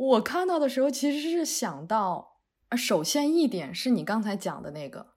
[0.00, 2.28] 我看到的时候其实是想到。
[2.76, 5.08] 首先一点是你刚才讲的那个，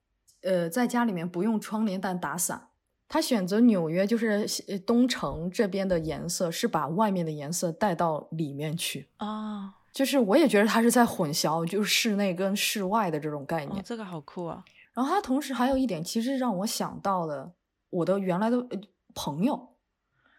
[0.42, 2.70] 呃，在家里面不用窗帘但打伞。
[3.08, 4.48] 他选择纽约就是
[4.80, 9.76] 东城这边的颜色，是把外面的颜色带到里面去啊。
[9.92, 13.84] 就是我也觉得他是在混淆，就是室内跟室外的这种概念。
[13.84, 14.66] 这个好酷啊！
[14.94, 17.54] 然后他同时还有一点，其实让我想到了
[17.92, 18.68] 我的原来的
[19.14, 19.76] 朋友，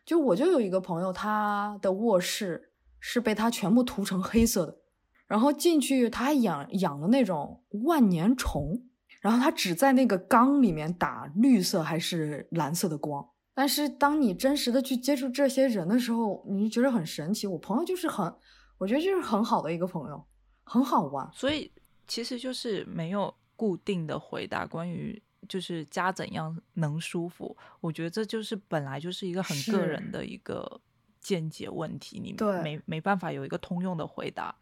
[0.04, 2.72] 就我就有一个朋友，他的卧室
[3.06, 4.78] 是被他全部涂成黑色的。
[5.26, 8.82] 然后进去，他还养养了那种万年虫，
[9.20, 13.28] 然后他只在那个缸里面打绿色还是蓝色的光。
[13.52, 17.46] 但是当你真实的去接触这些人的时候，你就觉得很神奇。
[17.46, 18.34] 我朋友就是很，
[18.78, 20.24] 我觉得就是很好的一个朋友，
[20.64, 21.28] 很好玩。
[21.30, 21.70] 所以
[22.06, 27.54] 其实就是没有固定的回答关于就是家怎样能舒服。
[27.82, 30.80] 我觉得这就是本来就是一个很个人的一个
[31.24, 34.54] 见解问题，你没没办法有一个通用的回答。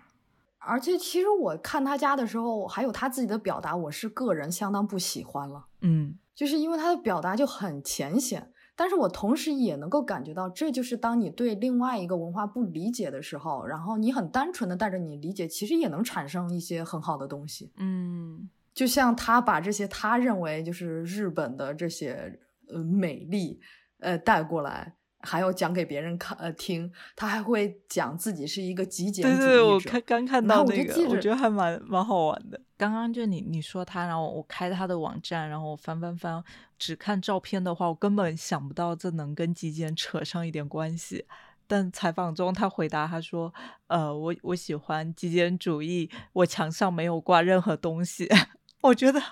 [0.64, 5.66] 而且其实我看他家的时候，还有他自己的表达，我是个人相当不喜欢了。
[5.80, 17.72] 嗯，就是因为他的表达就很浅显，但是我同时也能够感觉到，这就是当你对另外一个文化不理解的时候，然后你很单纯的带着你理解，其实也能产生一些很好的东西。
[17.78, 22.38] 嗯，就像他把这些他认为就是日本的这些
[22.68, 23.60] 呃美丽
[23.98, 24.94] 呃带过来。
[25.22, 29.46] 还要讲给别人看呃听，他还会讲自己是一个极简主义者。
[29.46, 32.60] 对对，我看刚看到那个，我觉得还蛮蛮好玩的。
[32.76, 36.42] 刚刚就你你说他，然后我开他的网站，然后我翻翻翻，
[36.76, 41.24] 只看照片的话，我根本想不到这能跟极简扯上一点关系。
[41.68, 43.54] 但采访中他回答他说
[43.86, 48.28] ：“呃，我我喜欢极简主义，我墙上没有挂任何东西。
[48.82, 49.22] ”我觉得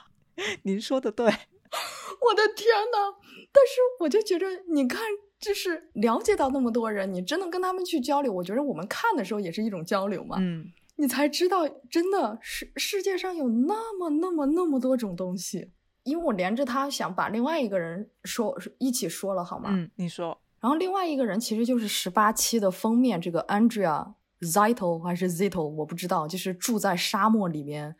[0.62, 3.16] 您说的对， 我的天呐！
[3.52, 5.00] 但是我就觉得你看。
[5.40, 10.36] 就是了解到那么多人，你真的跟他们去交流，我觉得我们看的时候也是一种交流嘛。
[10.38, 15.72] 嗯，你才知道，真的是世界上有那么那么那么多种东西。
[16.02, 19.68] 因为我连着他想把另外一个人说一起说了，好吗？
[19.72, 20.40] 嗯，你说。
[20.58, 27.94] 然后另外一个人其实就是十八期的封面这个 Andrea Zito 还是 Zito，我不知道，就是住在沙漠里面，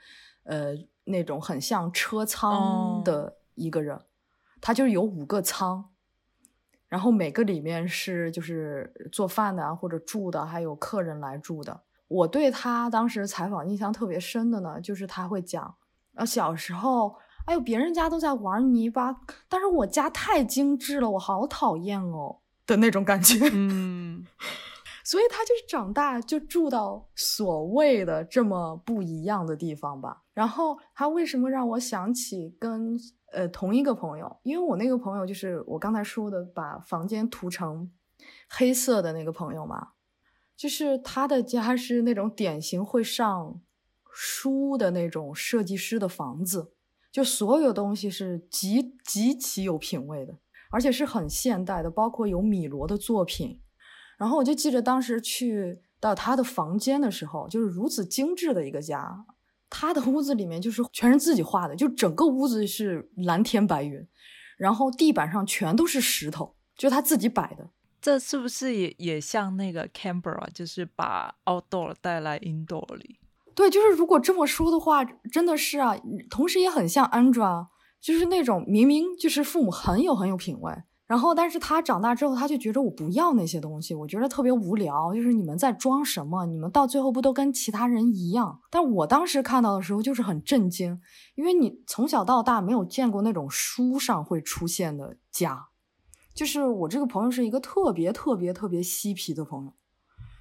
[0.45, 0.75] 呃，
[1.05, 4.01] 那种很像车舱的一个人，
[4.61, 5.90] 他就是有五个舱。
[6.91, 11.81] 然后每个里面是就是做饭的啊，或者住的，还有客人来住的。
[12.09, 15.73] 我对他当时采访印象特别深的呢，就是他会讲，
[16.17, 17.17] 啊小时候，
[17.47, 23.39] 哎呦别人家都在玩泥巴，但是我家太精致了，我好讨厌哦的那种感觉。
[23.55, 24.27] 嗯，
[25.05, 30.23] 所以他就是长大就住到所谓的这么不一样的地方吧。
[30.35, 32.99] 然后他为什么让我想起跟。
[33.33, 37.91] 呃，同一个朋友，因为我那个朋友就是我刚才说的，把房间涂成
[38.49, 39.91] 黑色的那个朋友嘛，
[40.57, 43.61] 就是他的家是那种典型会上
[44.13, 46.73] 书的那种设计师的房子，
[47.13, 50.37] 就所有东西是极极其有品位的，
[50.71, 53.61] 而且是很现代的，包括有米罗的作品。
[54.19, 59.25] 然后我就记着当时去到他的房间的时候，就是如此精致的一个家。
[59.71, 64.07] 他的屋子里面就是全是自己画的，就整个屋子是蓝天白云，
[64.59, 67.71] 然后地板上全都是石头，就他自己摆的。
[68.03, 73.19] 这是不是也也像那个 Canberra，就是把 outdoor 带来 indoor 里？
[73.55, 75.95] 对，就是如果这么说的话，真的是啊。
[76.31, 77.67] 同时也很像 Andra，
[78.01, 80.73] 就是那种明明就是父母很有很有品味。
[81.11, 85.13] 然后，但是他长大之后，他就觉得我不要那些东西，我觉得特别无聊。
[85.13, 86.47] 就是你们在装什么？
[86.47, 88.61] 你们到最后不都跟其他人一样？
[88.71, 91.01] 但我当时看到的时候，就是很震惊，
[91.35, 95.67] 因为你从小到大没有见过那种书上会出现的家。
[96.33, 99.73] 就是我这个朋友是一个特别特别特别嬉皮的朋友，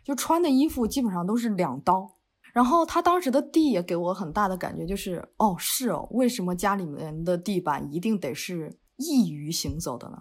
[0.04, 2.12] 就穿的衣服基本上都是两刀。
[2.54, 10.18] 然后他当时的地也给我很大的感觉，就是哦，是哦，为什么家里面的地板一定得是易于行走的呢？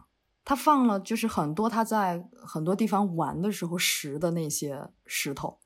[0.49, 5.59] 他放了，就是很多他在很多地方玩的时候拾的那些石头，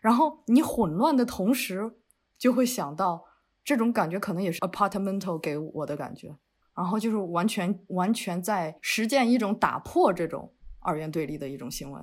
[0.00, 1.98] 然后你混乱的同时，
[2.38, 3.26] 就会想到
[3.62, 6.34] 这种感觉可能也是 apartmental 给我的感觉，
[6.74, 12.00] 然后就是完全完全在实践一种打破这种二元对立的一种行为。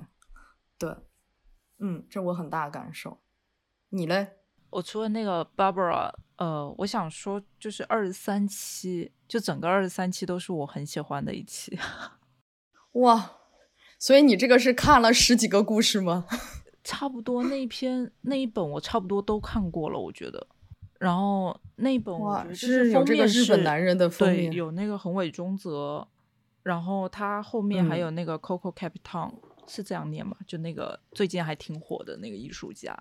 [0.78, 0.94] 对，
[1.80, 3.18] 嗯，这我很大的感受。
[3.88, 4.36] 你嘞？
[4.70, 11.76] 我除了那个 Barbara，呃，我想说就是二十三期，就整个二十三期都是我很喜欢的一期。
[12.92, 13.32] 哇，
[13.98, 16.26] 所以你这个是看了十几个故事吗？
[16.82, 20.46] 差不多那一篇那一本我差不多都看过了，我觉得。
[20.98, 26.06] 然后那一本我是有这个日本男人的封面，有那个横尾中泽，
[26.62, 29.32] 然后他后面还有那个 Coco Capitan，
[29.66, 30.36] 是这样念吗？
[30.46, 32.98] 就那个最近还挺火的那个艺术家，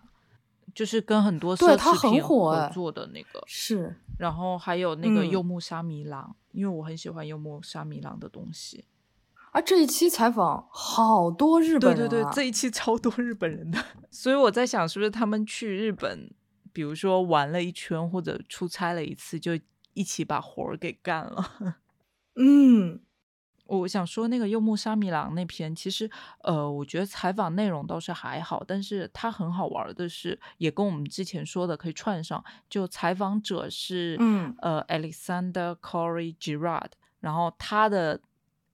[0.74, 3.96] 就是跟很多奢侈品合作的那个是。
[4.18, 8.86] 然后还有那个柚木沙弥郎，因为我很喜欢柚木沙弥郎的东西。
[9.52, 16.32] 啊，这一期采访好多日本人，对对对，这一期超多日本人的， 所以我在想，是不是他们去日本，
[16.72, 19.60] 比如说玩了一圈或者出差了一次，就
[19.94, 21.78] 一起把活儿给干了。
[22.38, 23.02] 嗯，
[23.66, 26.10] 我想说那个柚木沙弥郎那篇，其实
[26.44, 38.22] 呃，我觉得采访内容倒是还好，但是它很好玩的是，也跟我们之前说的可以串上，就采访者是嗯呃 Alexander Corey Girard，然后他的。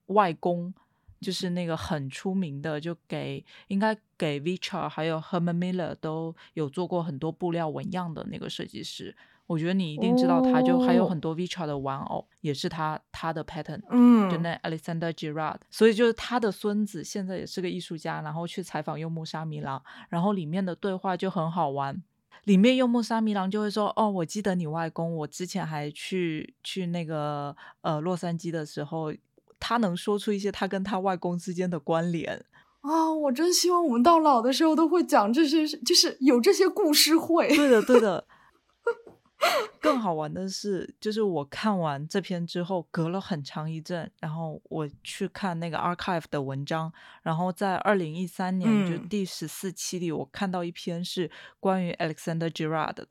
[0.06, 0.72] 外公
[1.20, 22.02] 就是那个很出名的，就给应该给 Vichar 还有 Herman Miller 都有做过很多布料纹样的那个设计师，我觉得你一定知道他，就还有很多 Vichar 的玩偶也是他他的 pattern，嗯，就那 Alexander Girard，所以就是他的孙子现在也是个艺术家，然后去采访柚木沙弥郎，然后里面的对话就很好玩。
[22.44, 29.12] 里面柚木沙弥郎就会说：“哦，我记得你外公，我之前还去去那个呃洛杉矶的时候，
[29.58, 32.44] 他能说出一些他跟他外公之间的关联。”
[32.86, 37.48] 啊，我真希望我们到老的时候都会讲这些，就是有这些故事会。
[37.48, 38.24] 对的，对的。
[39.80, 46.92] 更好玩的是，就是我看完这篇之后，隔了很长一阵，然后我去看那个 archive 的文章，
[47.22, 51.28] 然后在二零一三年就第十四期里，我看到一篇是
[51.58, 53.08] 关于 Alexander Girard 的，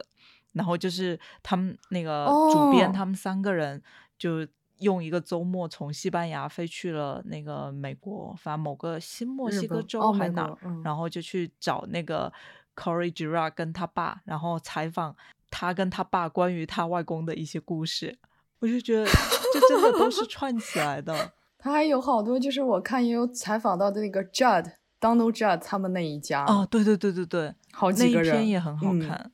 [0.54, 3.84] 然后就是他们那个主编，他们三个人
[4.18, 4.48] 就。
[4.80, 12.32] 用一个周末从西班牙飞去了那个美国，反正某个新墨西哥州还哪，然后就去找那个
[12.76, 15.16] Corey Girard 跟他爸，然后采访
[15.50, 18.18] 他跟他爸关于他外公的一些故事。
[18.60, 19.06] 我就觉得
[19.54, 21.34] 这真的都是 串起来的。
[21.58, 26.46] 他还有好多，就是我看也有采访到的那个 Judd Donald Judd 他们那一家。
[26.46, 29.32] 哦，对对对对对，好几个人也很好看。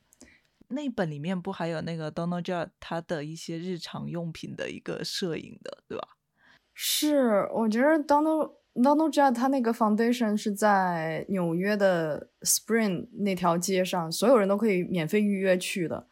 [0.71, 6.07] 那本里面不还有那个 Donald Judd 他的一些日常用品的一个摄影的，对吧？
[6.73, 16.07] 是，我觉得 Donald Donald Judd 他那个 Foundation 是在纽约的 Spring 那条街上，所有人都可以免费预约去的。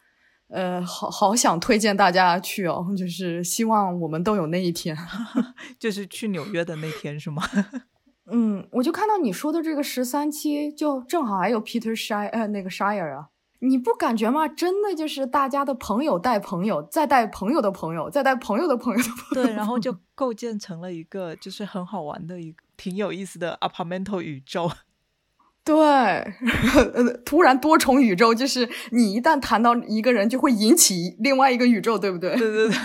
[0.50, 4.98] 呃，好好想推荐大家去哦，就是希望我们都有那一天，
[5.80, 7.44] 就是去纽约的那天，是吗？
[8.32, 13.30] 嗯，我就看到你说的这个十三期，就正好还有 Peter Shire 呃那个 Shire 啊。
[13.60, 14.48] 你不感觉吗？
[14.48, 24.72] 真的就是大家的朋友带朋友，再带朋友的朋友，再带朋友的朋友的朋友，对，然后 就构建成了一个就是很好玩的一个挺有意思的 apartment 宇宙。
[25.66, 26.34] 对，
[27.26, 32.36] 突然多重宇宙，就是你一旦谈到一个人，就会引起另外一个宇宙，对不对？
[32.38, 32.80] 对对对。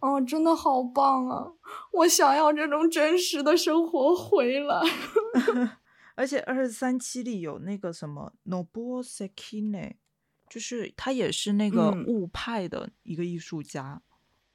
[0.00, 1.46] 哦，真的好棒啊！
[1.92, 4.80] 我想要这种真实的生活回来。
[6.14, 9.94] 而且二十三期里有那个什么 Nobuo Sekine，
[10.48, 14.02] 就是他也是那个物派的一个艺术家。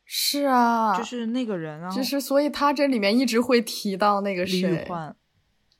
[0.06, 1.90] 是啊，就是那个人啊。
[1.90, 5.16] 就是所以他这里面一直会提到那个李宇焕。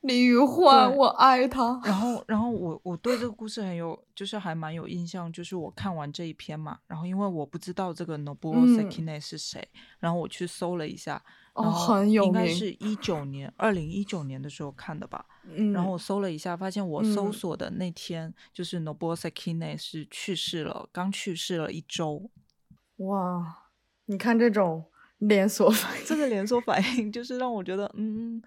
[0.02, 1.80] 李宇焕，我爱他。
[1.84, 5.32] 然后，然后我我对这个故事很有，就是还蛮有印象。
[5.32, 9.66] 就是我看完这一篇嘛，然后因为我不知道这个 Nobuo Sekine 是谁，
[9.98, 11.22] 然后我去搜了一下。
[11.58, 15.26] 哦，很有名，应该是一九年，二零一九年的时候看的吧。
[15.44, 22.30] 嗯，然后我搜了一下，发现我搜索的那天就是 Nobuo Sakine 是去世了，刚去世了一周。
[22.98, 23.64] 哇，
[24.06, 24.84] 你看这种
[25.18, 28.42] 连锁反应，这个连锁反应就是让我觉得，嗯。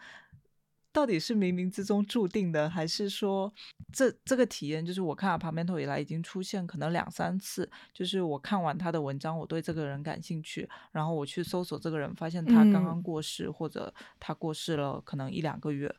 [0.93, 3.51] 到底是冥冥之中注定的，还是说
[3.93, 7.69] 这这个体验就是我看《旁边头以来已经出现可能两三次？
[7.93, 15.93] 就是我看完他的文章，我对这个人感兴趣，然后我去搜索这个人，发现他刚刚过世，或者他过世了可能一两个月，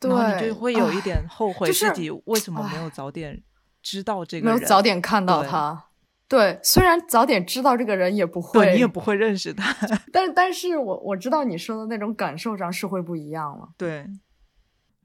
[0.00, 3.42] 然后你就会有一点后悔自己为什么没有早点
[3.82, 5.87] 知道这个人，没有早点看到他。
[6.28, 9.74] 对，虽然早点知道这个人也不会，你也不会认识他。
[10.12, 13.70] 但是，但是我我知道你说的那种感受上是会不一样了。
[13.78, 14.06] 对，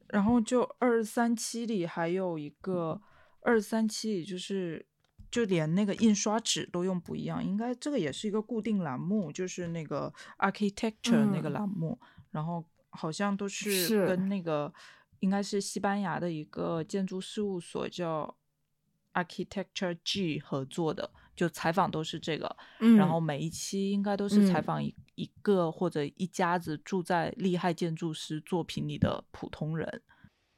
[0.10, 3.02] 然后就二三七里还有一个
[3.40, 4.86] 二三七里，就是
[5.32, 7.42] 就连那个印刷纸都用不一样。
[7.42, 11.98] 应该这个也是一个固定栏目，就是那个 architecture 那个栏目，
[12.32, 14.74] 然后好像都是跟那个
[15.22, 18.36] 应该是西班牙的一个建筑事务所叫。
[19.14, 22.56] Architecture G 合作的，就采访都是这个，
[22.98, 30.02] 然后每一期应该都是采访一一个或者一家子住在厉害建筑师作品里的普通人，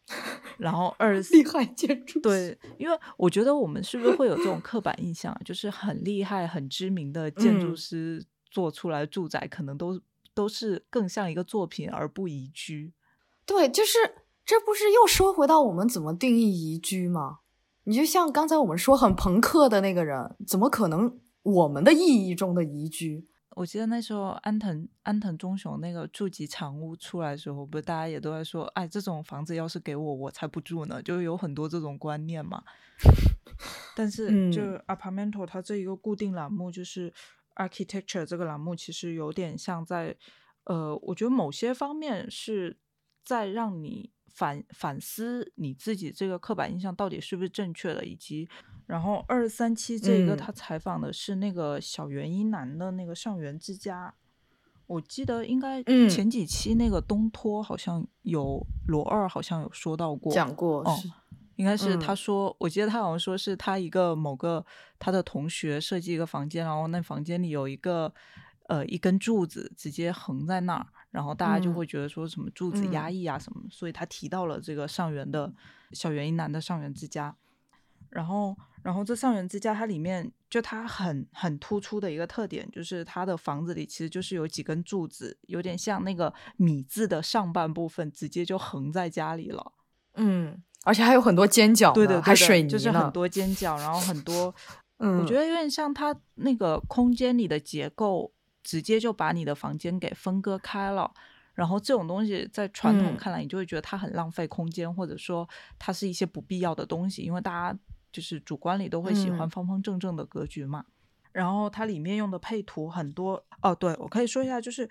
[0.57, 10.01] 然后二厉害建筑对，因为我觉得我们是不是会有这种刻板印象，就是很厉害、很知名的建筑师做出来住宅，可能都
[10.33, 12.93] 都是更像一个作品而不宜居。
[13.45, 13.97] 对，就是
[14.45, 17.39] 这不是又说回到我们怎么定义宜居吗？
[17.85, 23.27] 你就像刚才我们说很朋克的那个人，怎么可能我们的意义中的宜居？
[23.55, 32.63] 我记得那时候安藤安藤忠雄那个住吉长屋出来的时候，不是大家也都在说，哎，这种房子要是给我，我才不住呢，就有很多这种观念嘛。
[33.95, 37.13] 但是就 apartment 它这一个固定栏目，就是
[37.55, 40.17] architecture 这个栏目，其实有点像在，
[40.65, 42.79] 呃，我觉得某些方面是
[43.23, 44.14] 在让你。
[44.35, 48.47] 反反思你自己这个刻板印象到底是不是正确的，以及
[48.85, 54.13] 然后二十三期这一个他采访的是那个小原一男的那个上元之家，
[54.87, 60.95] 我记得应该前几期那个东托好像有罗二好像有说到过讲过哦，
[61.55, 64.63] 应该是他说，我记得他好像说是他一个某个
[64.99, 68.13] 他的同学设计一个房间，然后那房间里有一个
[68.67, 75.49] 呃一根柱子直接横在那儿，然后大家就嗯会觉得说什么柱子压嗯抑啊什么，所以他提到了这个上元的
[75.93, 77.33] 小园一男的上元之家。
[78.09, 89.73] 然后，然后这上元之家它里面就它很很突出的一个特点，就是它的房子里其实就是有几根柱子，有点像那个米字的上半部分直接就横在家里了。
[90.15, 94.53] 嗯，而且还有很多尖角对，对的，还水泥就是很多尖角，然后很多，
[94.99, 98.31] 嗯，我觉得有点像它那个空间里的结构，
[98.65, 101.09] 直接就把你的房间给分割开了。
[101.53, 105.47] 然后这种东西在传统嗯看来，你就会觉得它很浪费空间，或者说
[105.79, 107.79] 它是一些不必要的东西，因为大家
[108.11, 110.83] 就是主观里都会喜欢嗯方方正正的格局嘛。
[111.31, 114.89] 然后它里面用的配图很多哦，对我可以说一下，就是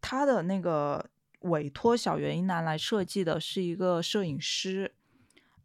[0.00, 1.04] 它的那个
[1.40, 4.92] 委托小原一男来设计的是一个摄影师，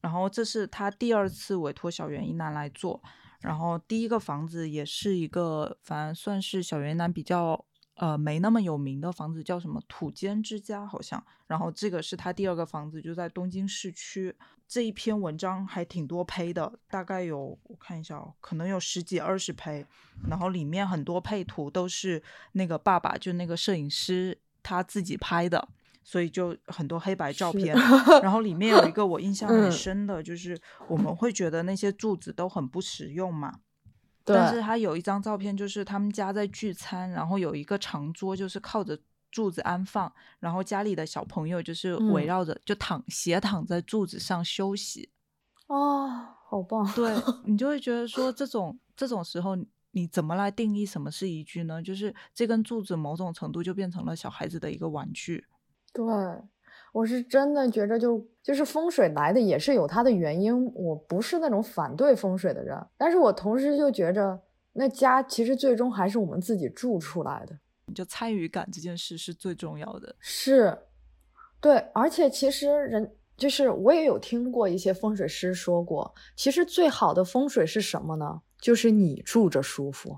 [0.01, 3.01] 然后这是他第二次委托小原一男来做，
[3.39, 7.65] 然后第一个房子也是一个，反正算是小云南比较
[7.95, 14.35] 呃没那么有名的房子，叫什么土间之家好像，然后这个是他第二个房子，就在东京市区。
[14.67, 19.83] 这一篇文章还挺多胚的，大概有我看一下哦，可能有十几二十胚，
[20.29, 22.21] 然后里面很多配图都是
[22.51, 25.67] 那个爸爸，就那个摄影师他自己拍的，
[26.10, 27.76] 所以就很多黑白照片。
[28.24, 33.60] 然后里面有一 个我印象很嗯深的，就是我们会觉得那些柱子都很不实用嘛，
[34.24, 38.97] 但是他有一张照片，就是他们家在聚餐，然后有一个长桌，就是靠着
[39.30, 45.12] 柱子安放，然后家里的小朋友就是围嗯绕着，就躺斜躺在柱子上休息。
[45.68, 47.14] 啊，好棒，对
[47.45, 49.55] 你就会觉得说，这种这种时候，
[49.91, 51.84] 你怎么来定义什么是宜居呢？
[51.84, 55.45] 就是这根柱子某种程度就变成了小孩子的一个玩具。
[56.05, 56.05] 对，
[56.93, 64.39] 我是真的觉着就就是风水来的也是有它的原因，我不是那种反对风水的人，但是我同时就觉着
[64.71, 67.59] 那家其实最终还是我们自己住出来的，
[67.93, 70.15] 就参与感这件事是最重要的。
[70.19, 70.77] 是，
[71.59, 78.41] 对，而且其实人就是我也有听过一些风水师说过，其实最好的风水是什么呢？
[78.61, 80.17] 就是你住着舒服，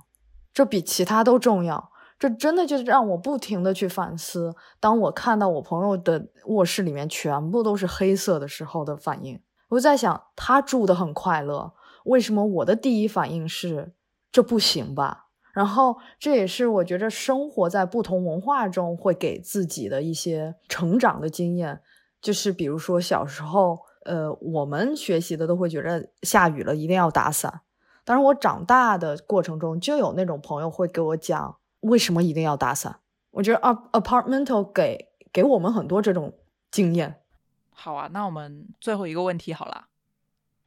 [0.53, 1.91] 这比其他都重要。
[2.22, 4.53] 这真的就是让我不停的去反思。
[4.80, 13.95] 当我看到我朋友的卧室里面全部都是黑色的时候的反应，我在想他住的很快乐，为什么我的第一反应是
[14.32, 15.30] 这不行吧？
[15.51, 21.82] 然后这也是我觉着生活在不同文化中会给自己的一些成长的经验，
[22.22, 27.61] 就是比如说小时候，呃，我们学习的都会觉着下雨了一定要打伞，
[28.05, 32.99] 但是我长大的过程中就有那种朋友会给我讲为什么一定要打伞。
[33.32, 36.38] 我觉得 ap apartmental 给给我们很多这种
[36.71, 37.21] 经验。
[37.69, 39.88] 好啊，那我们最后一个问题好了。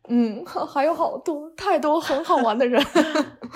[0.08, 2.82] 嗯，还有好多太多很好玩的人。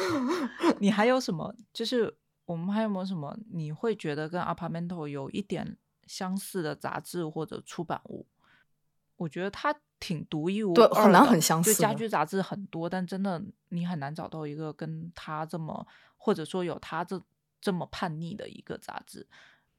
[0.80, 1.54] 你还有什么？
[1.72, 8.26] 就是我们还有没有什么你会觉得跟 Apartmental 有一点相似的杂志或者出版物？
[9.16, 15.86] 我觉得它挺独一无二的很难很相似就家居杂志很多，但真的你很难找到一个跟它这么，
[16.16, 17.20] 或者说有它这
[17.60, 19.26] 这么叛逆的一个杂志。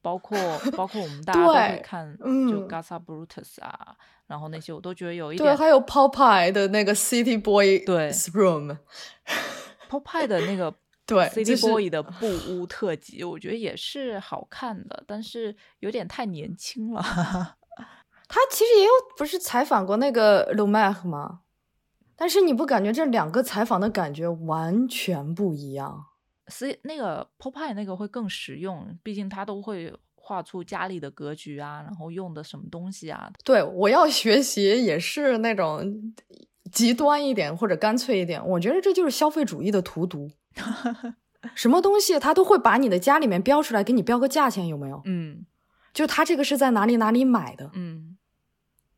[0.02, 0.38] 包括
[0.78, 10.74] 包括我们大家都会对看，就嗯 Gasa Brutus 啊，然后那些我都觉得有一点对，点还有 Popeye 的那个 City Boy 对 Room，Popeye 的那个
[11.06, 17.04] 对 City Boy 的布屋特辑，我觉得也是好看的，但是有点太年轻了。
[18.30, 21.42] 他其实也有不是采访过那个 l u m a c 吗？
[22.16, 26.06] 但是你不感觉这两个采访的感觉完全不一样？
[26.50, 33.32] 所以那个 Popeye 那个会更实用，毕竟他都会画出家里的格局啊，然后用的什么东西啊。
[33.44, 36.14] 对，我要学习也是那种
[36.72, 38.46] 极端一点或者干脆一点。
[38.46, 40.30] 我觉得这就是消费主义的荼毒。
[41.56, 45.02] 什么东西他都会把你的家里面标出来，给你标个价钱，有没有？
[45.06, 45.46] 嗯
[45.94, 48.18] 就他这个是在哪里哪里买的，嗯，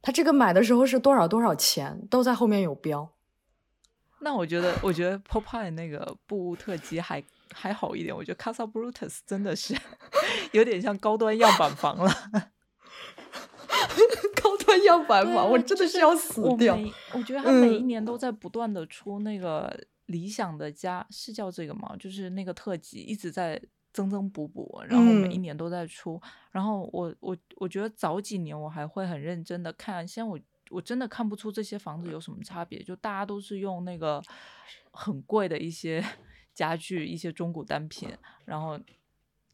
[0.02, 3.14] 他这个买的时候是多少多少钱，都在后面有标。
[4.22, 8.16] 那我觉得，我觉得 Popeye 那个布屋特辑还还好一点。
[8.16, 9.76] 我觉得 Casa Brutus 真的是
[10.54, 12.12] 有点像高端样板房了。
[14.42, 16.76] 高端样板房，我真的是要死我掉。
[16.76, 21.96] 每我觉得他每一嗯年都在不断的出那个理想的家，是叫这个吗？
[22.00, 23.62] 就是那个特辑一直在
[23.94, 26.22] 增增补补，然后每一嗯年都在出。
[26.52, 30.40] 然后我我我觉得早几年我还会很认真的看，现在我
[30.72, 34.22] 我真的看不出这些房子有什么差别，就大家都是用那个
[34.92, 36.04] 很贵的一些
[36.54, 38.10] 家具、一些中古单品，
[38.46, 38.80] 然后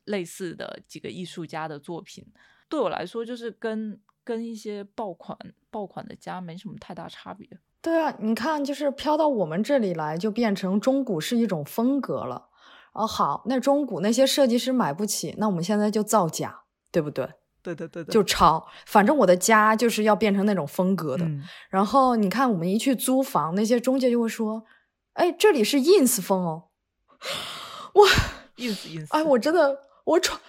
[0.05, 2.25] 类似的几个艺术家的作品，
[2.69, 5.37] 对我来说就是跟跟一些爆款
[5.69, 7.47] 爆款的家没什么太大差别。
[7.81, 12.49] 对啊，你看，就是飘到我们这里来，就变成中古是一种风格了。
[12.91, 17.29] 哦，好，那中古那些设计师买不起，那我们现在就造假，对不对？
[17.75, 21.25] 对对对对，就抄，反正我的家就是要变成那种风格的。
[21.25, 24.63] 嗯然后你看，我们一去租房，那些中介就会说
[25.13, 26.69] ：“哎，这里是 ins 风哦。”
[27.93, 28.07] 我
[28.57, 30.39] ins ins，哎，我真的我喘，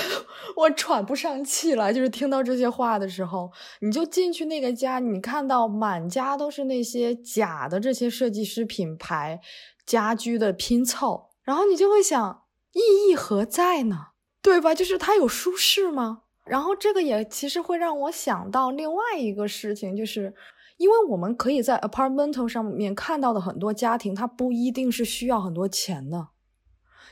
[0.56, 9.40] 我喘不上气来，就是听到这些话的时候，你就进去那个家，你看到满家都是那些假的这些设计师品牌
[9.86, 14.08] 家居的拼凑，然后你就会想，意义何在呢？
[14.42, 14.74] 对吧？
[14.74, 16.22] 就是它有舒适吗？
[16.44, 20.34] 然后这个也其实会让我想到另外一个事情，就是
[20.76, 26.28] 因为我们可以在 Apartmento 上面看到的很多家庭，它不一定是需要很多钱的。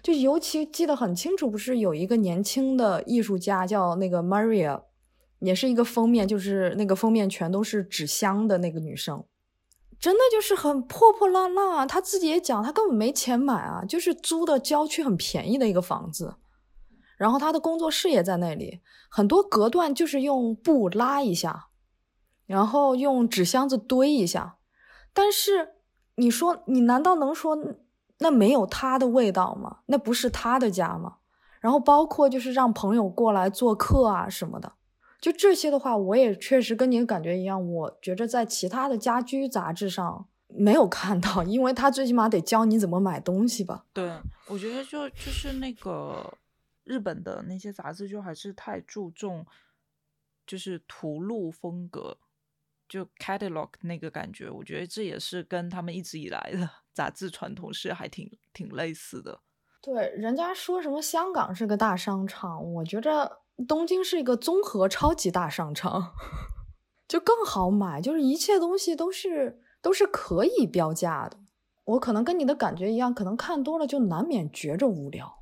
[0.02, 4.82] 就尤其记得很清楚，不是有一个年轻的艺术家叫那个 Maria，
[5.38, 9.24] 也是一个封面，就是那个封面全都是纸箱的那个女生，
[10.00, 11.86] 真的就是很破破烂烂啊。
[11.86, 16.34] 她自己也讲，她根本没钱买啊，就是租的郊区很便宜的一个房子，
[17.22, 21.68] 然后他的工作室也在那里，很多隔断就是用布拉一下，
[22.46, 24.56] 然后用纸箱子堆一下，
[25.12, 25.74] 但是
[26.16, 27.56] 你说你难道能说？
[28.18, 29.78] 那没有他的味道吗？
[29.86, 31.16] 那不是他的家吗？
[31.60, 34.74] 然后包括就是让朋友过来做客啊什么的，
[35.20, 43.86] 就这些的话，我也确实跟你的感觉一样，我觉着在其他的家居杂志上没有看到，因为他最起码得教你怎么买东西吧。
[43.92, 44.12] 对，
[44.46, 46.32] 我觉得就就是那个
[46.84, 49.46] 日本的那些杂志，就还是太注重
[50.46, 52.18] 就是图录风格。
[52.88, 59.40] 就 catalog 那个感觉，我觉得这也是跟他们一直以来的杂志传统是还挺挺类似的。
[59.80, 66.12] 对，人家说什么香港是个大商场，我觉着东京是一个综合超级大商场，
[67.08, 71.38] 就更好买，就是一切东西都是都是可以标价的。
[71.84, 75.41] 我可能跟你的感觉一样，可能看多了就难免觉着无聊，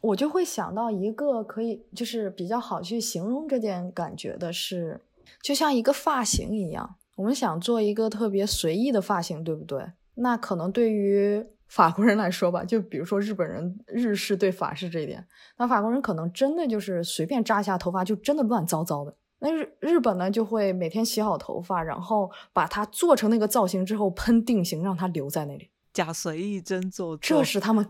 [0.00, 5.00] 我就会想到一个可以就是比较好去形容这件感觉的是。
[5.42, 9.92] 就像一个发型一样，我们想做一个特别随意的发型，对不对？
[10.14, 15.24] 那可能对于法国人来说吧，就比如说日本人日式对法式这一点，
[15.58, 19.14] 那法国人可能真的就是随便扎一下头发就真的乱糟糟的。
[19.40, 27.18] 那日日本呢，就会每天洗好头发，然后把它做成那个造型之后喷定型，让它留在那里，假随意真做作。
[27.20, 27.86] 这是他们，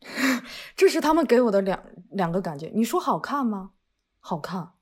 [0.76, 2.70] 这是他们给我的两两个感觉。
[2.74, 3.70] 你说好看吗？
[4.20, 4.72] 好看。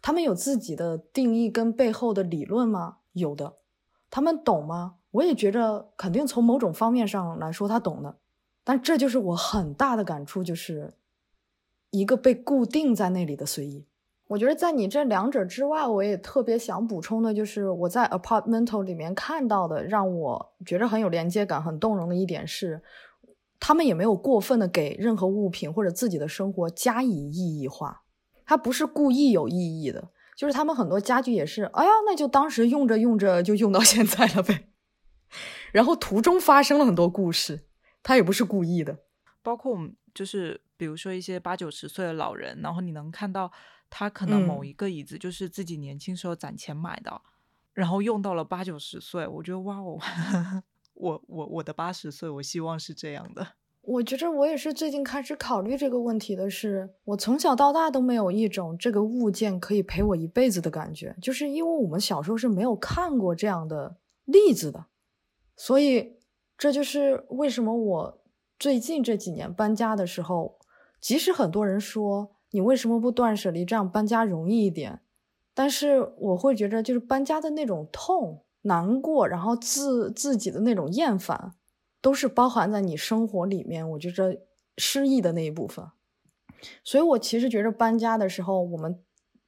[0.00, 2.98] 他们有自己的定义跟背后的理论吗？
[3.12, 3.56] 有的。
[4.10, 4.96] 他们懂吗？
[5.10, 8.18] 我也觉着肯定从某种方面上来说他懂的。
[8.62, 10.94] 但这就是我很大的感触，就是
[11.90, 13.86] 一个被固定在那里的随意。
[14.28, 22.82] 我觉得在你这两者之外，我也特别想补充的，就是我在 Apartmento 里面看到的，让我觉得很有连接感、很动容的一点是，
[23.60, 28.02] 他们也没有过分的给任何物品或者自己的生活加以意义化。
[28.44, 34.68] 他不是故意有意义的，就是他们很多家具也是，哎呀，那就当时用着用着就用到现在了呗。
[35.70, 37.66] 然后途中发生了很多故事，
[38.02, 39.00] 他也不是故意的。
[39.42, 43.52] 包括我们就是比如说一些八九十岁的老人，然后你能看到
[43.90, 47.20] 他可能某一个椅子就是自己年轻时候攒钱买的，嗯、
[47.74, 49.98] 然后用到了八九十岁，我觉得哇哦，
[50.98, 53.46] 我我我的八十岁，我希望是这样的。
[53.80, 63.96] 我觉着我也是最近开始考虑这个问题的是，我从小到大都没有一种这个物件可以陪我一辈子的感觉，就是因为我们小时候是没有看过这样的
[64.26, 64.86] 例子的，
[65.56, 66.18] 所以
[66.58, 68.22] 这就是为什么我
[68.58, 70.58] 最近这几年搬家的时候，
[71.00, 75.00] 即使很多人说你为什么不断舍离，这样搬家容易一点，
[75.54, 81.54] 但是我会觉着就是搬家的那种痛、难过，然后自自己的那种厌烦。
[82.00, 84.40] 都是包含在你生活里面，我觉着
[84.76, 85.84] 失意的那一部分。
[86.84, 89.02] 所以我其实觉着搬家的时候，我们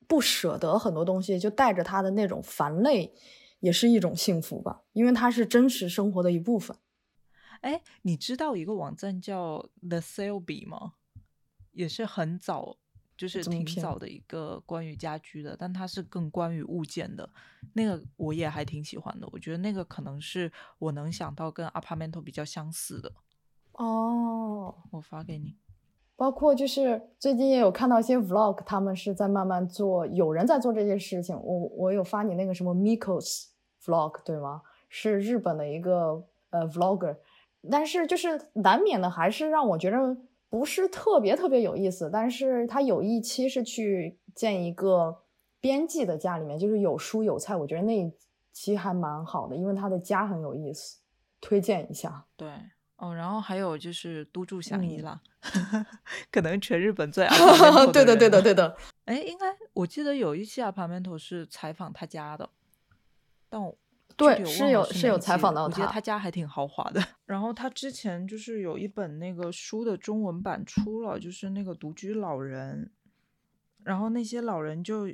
[0.09, 3.15] 不舍得很多东西，就带着它的那种烦累，
[3.61, 6.77] 也是一种幸福吧，因为它是真实生活的一部分。
[7.61, 10.95] 哎，你知道一个网站叫 The Sale 吗？
[11.71, 12.79] 也是很早。
[13.21, 17.29] 就是挺早的一个关于家居的，但它是更关于物件的。
[17.75, 23.13] 那个我也还挺喜欢的，我觉得那个可能是我能想到跟 Apartmento 比较相似的。
[23.73, 25.55] 哦，我发给你。
[26.17, 31.39] 包括就是最近也有看到一些 Vlog，他们是在慢慢做，有人在做这些事情。
[31.39, 33.49] 我我有发你那个什么 Mikos
[33.85, 34.63] Vlog 对吗？
[34.89, 37.19] 是日本的一个呃 Vlogger，
[37.71, 40.17] 但是就是难免的还是让我觉得。
[40.51, 45.23] 不是特别特别有意思，但是他有一期是去见一个
[45.61, 48.13] 编辑的家里面，就是有书有菜，我觉得那一
[48.53, 50.99] 期还蛮好的，因为他的家很有意思，
[51.41, 52.27] 推荐一下。
[52.37, 52.51] 对，
[52.97, 55.21] 哦，然后还有就是都筑祥一嗯啦，
[56.33, 57.37] 可能全日本最 爱
[57.93, 58.77] 对的，对的，对的。
[59.05, 62.51] 哎，应该我记得有一期 Apartment 是采访他家的，
[63.49, 63.77] 但我
[64.21, 67.03] 对我是有是是有采访到他我觉得他家还挺豪华的。
[67.27, 72.91] 然后他之前就是有一本那个书的中文版出了，就是那个独居老人，
[73.85, 75.09] 然后那些老人就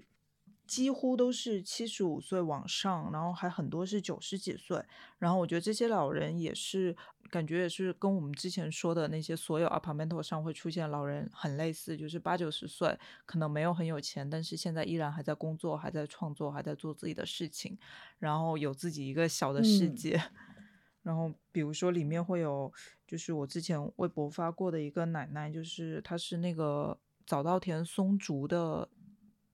[0.66, 4.82] 几乎都是七十五岁往上，然后还很多是九十几岁。
[5.18, 6.94] 然后我觉得这些老人也是
[7.30, 17.78] 感觉也是跟我们之前说的那些所有 apartment 上会出现老人很类似，就是八九十岁，可能没有很有钱，但是现在依然还在工作，还在创作，还在做自己的事情，
[18.18, 20.20] 然后有自己一个小的世嗯界。
[21.02, 22.72] 然后比如说里面会有，
[23.06, 28.88] 就是我之前微博发过的一个奶奶，就是她是那个早稻田松竹的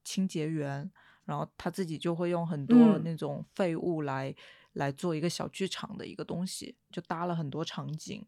[0.05, 0.90] 清洁员，
[1.24, 4.34] 然后他自己就会用很多嗯那种废物来、
[4.74, 8.24] 来做一个小剧场的一个东西，就搭了很多场景。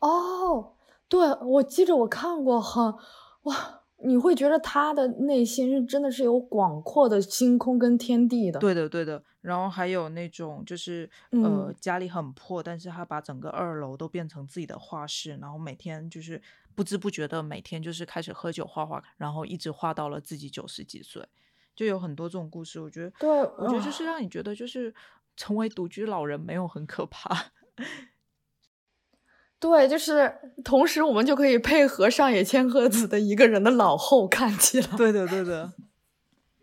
[0.00, 0.72] 哦，
[1.08, 2.96] 对，我记着我看过哈，
[3.42, 8.58] 哇，你会觉得他的内心是真的是有广阔的星空跟天地的。
[8.58, 9.22] 对的，对的。
[9.42, 16.40] 然后还有那种就是呃嗯家里很破，但是他把整个二楼都变成自己的画室，然后每天就是
[16.74, 21.26] 不知不觉的每天就是开始喝酒画画，然后一直画到了自己九十几岁，
[21.74, 22.80] 就有很多这种故事。
[22.80, 24.94] 我觉得，对我觉得就啊是让你觉得就是
[25.36, 27.52] 成为独居老人没有很可怕。
[29.60, 35.72] 对，就是同时我们就可以配合上野千鹤子的一个人的老后看起来，对的，对的。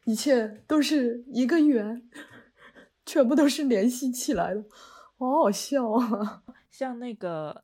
[0.05, 2.01] 一切都是一个圆，
[3.05, 4.65] 全部都是联系起来的，
[5.17, 6.43] 好好笑啊！
[6.69, 7.63] 像那个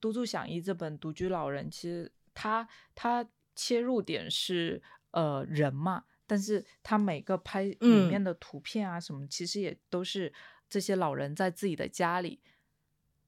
[0.00, 3.24] 都筑响一这本《独居老人》，其实他他
[3.54, 10.32] 切入点是呃人嘛，但是他每个拍里嗯面的图片啊什么，其实也都是
[10.68, 12.40] 这些老人在自己的家里。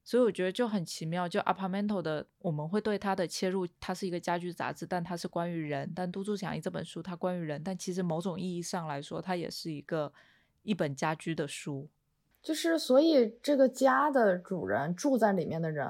[0.05, 5.89] 所以我觉得就很奇妙，就 Apartment 的我们会对它的切入，它是一个家居杂志，但它是关于人。
[5.95, 10.11] 但都筑响一这本书，它关于人，但其实某种意义上来说，它也是一个
[10.63, 11.89] 一本家居的书。
[12.41, 15.87] 就是所以这个家的主人住在里面的人，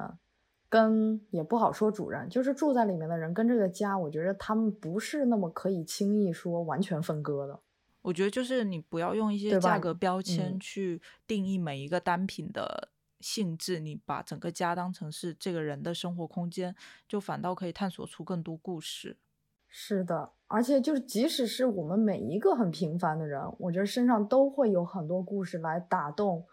[0.73, 7.59] 跟也不好说主人，就是住在里面的人跟这个家，我觉得他们不是那么可以轻易说完全分割的。
[8.01, 16.75] 我觉得就是你不要用一些价格标签嗯去定义每一个单品的性质，你把整个家当成是这个人的生活空间，
[17.07, 19.17] 就反倒可以探索出更多故事。
[19.67, 26.43] 是的，而且就是即使是我们每一个很平凡的人，我觉得身上都会有很多故事来打动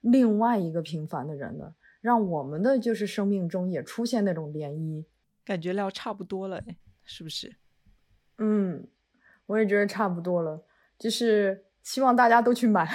[0.00, 1.74] 另外一个平凡的人的，
[2.06, 5.04] 让我们的就是生命中也出现那种涟漪。
[5.44, 7.56] 感觉聊差不多了，诶是不是？
[8.38, 8.86] 嗯，
[9.46, 10.64] 我也觉得差不多了，
[10.96, 12.88] 就是希望大家都去买，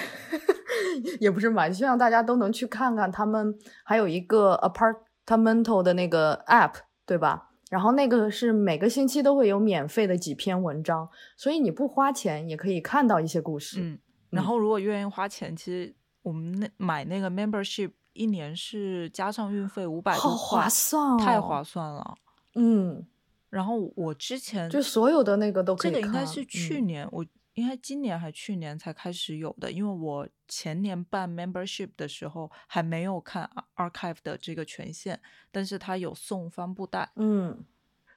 [1.19, 3.53] 也不是买，希望大家都能去看看他们
[3.83, 7.49] 还有一个 Apartmental 的那个 App，对吧？
[7.69, 13.81] 然后那个是每个星期都会有免费的几篇文章，所以你不花钱也可以看到一些故事。
[13.81, 13.99] 嗯，
[14.29, 22.15] 然后如果愿意花钱，其实我们那买那个 membership 一年是加上运费五百多好，划算哦，太划算了。
[22.55, 23.05] 嗯，
[23.49, 26.01] 然后我之前就所有的那个都可以看。
[26.01, 35.19] 这个应该是去嗯年，我应该今年还去年才开始有的，因为我前年办 membership 的时候还没有看 archive 的这个权限，
[35.51, 37.11] 但是它有送帆布袋。
[37.15, 37.63] 嗯，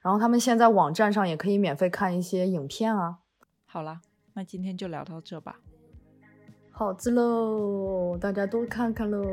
[0.01, 3.19] 然后他们现在网站上也可以免费看一些影片啊。
[3.65, 4.01] 好啦，
[4.33, 5.59] 那今天就聊到这吧，
[6.77, 9.23] 好吃喽，大家多看看喽，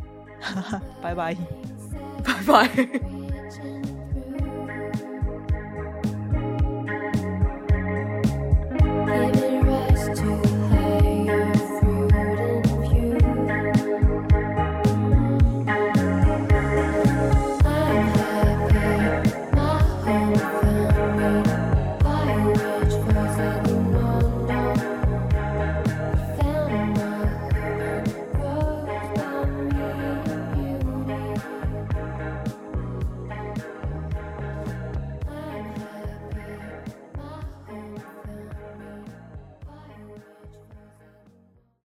[1.02, 1.36] 拜拜。
[2.24, 2.66] 拜拜。
[2.68, 3.89] Reaching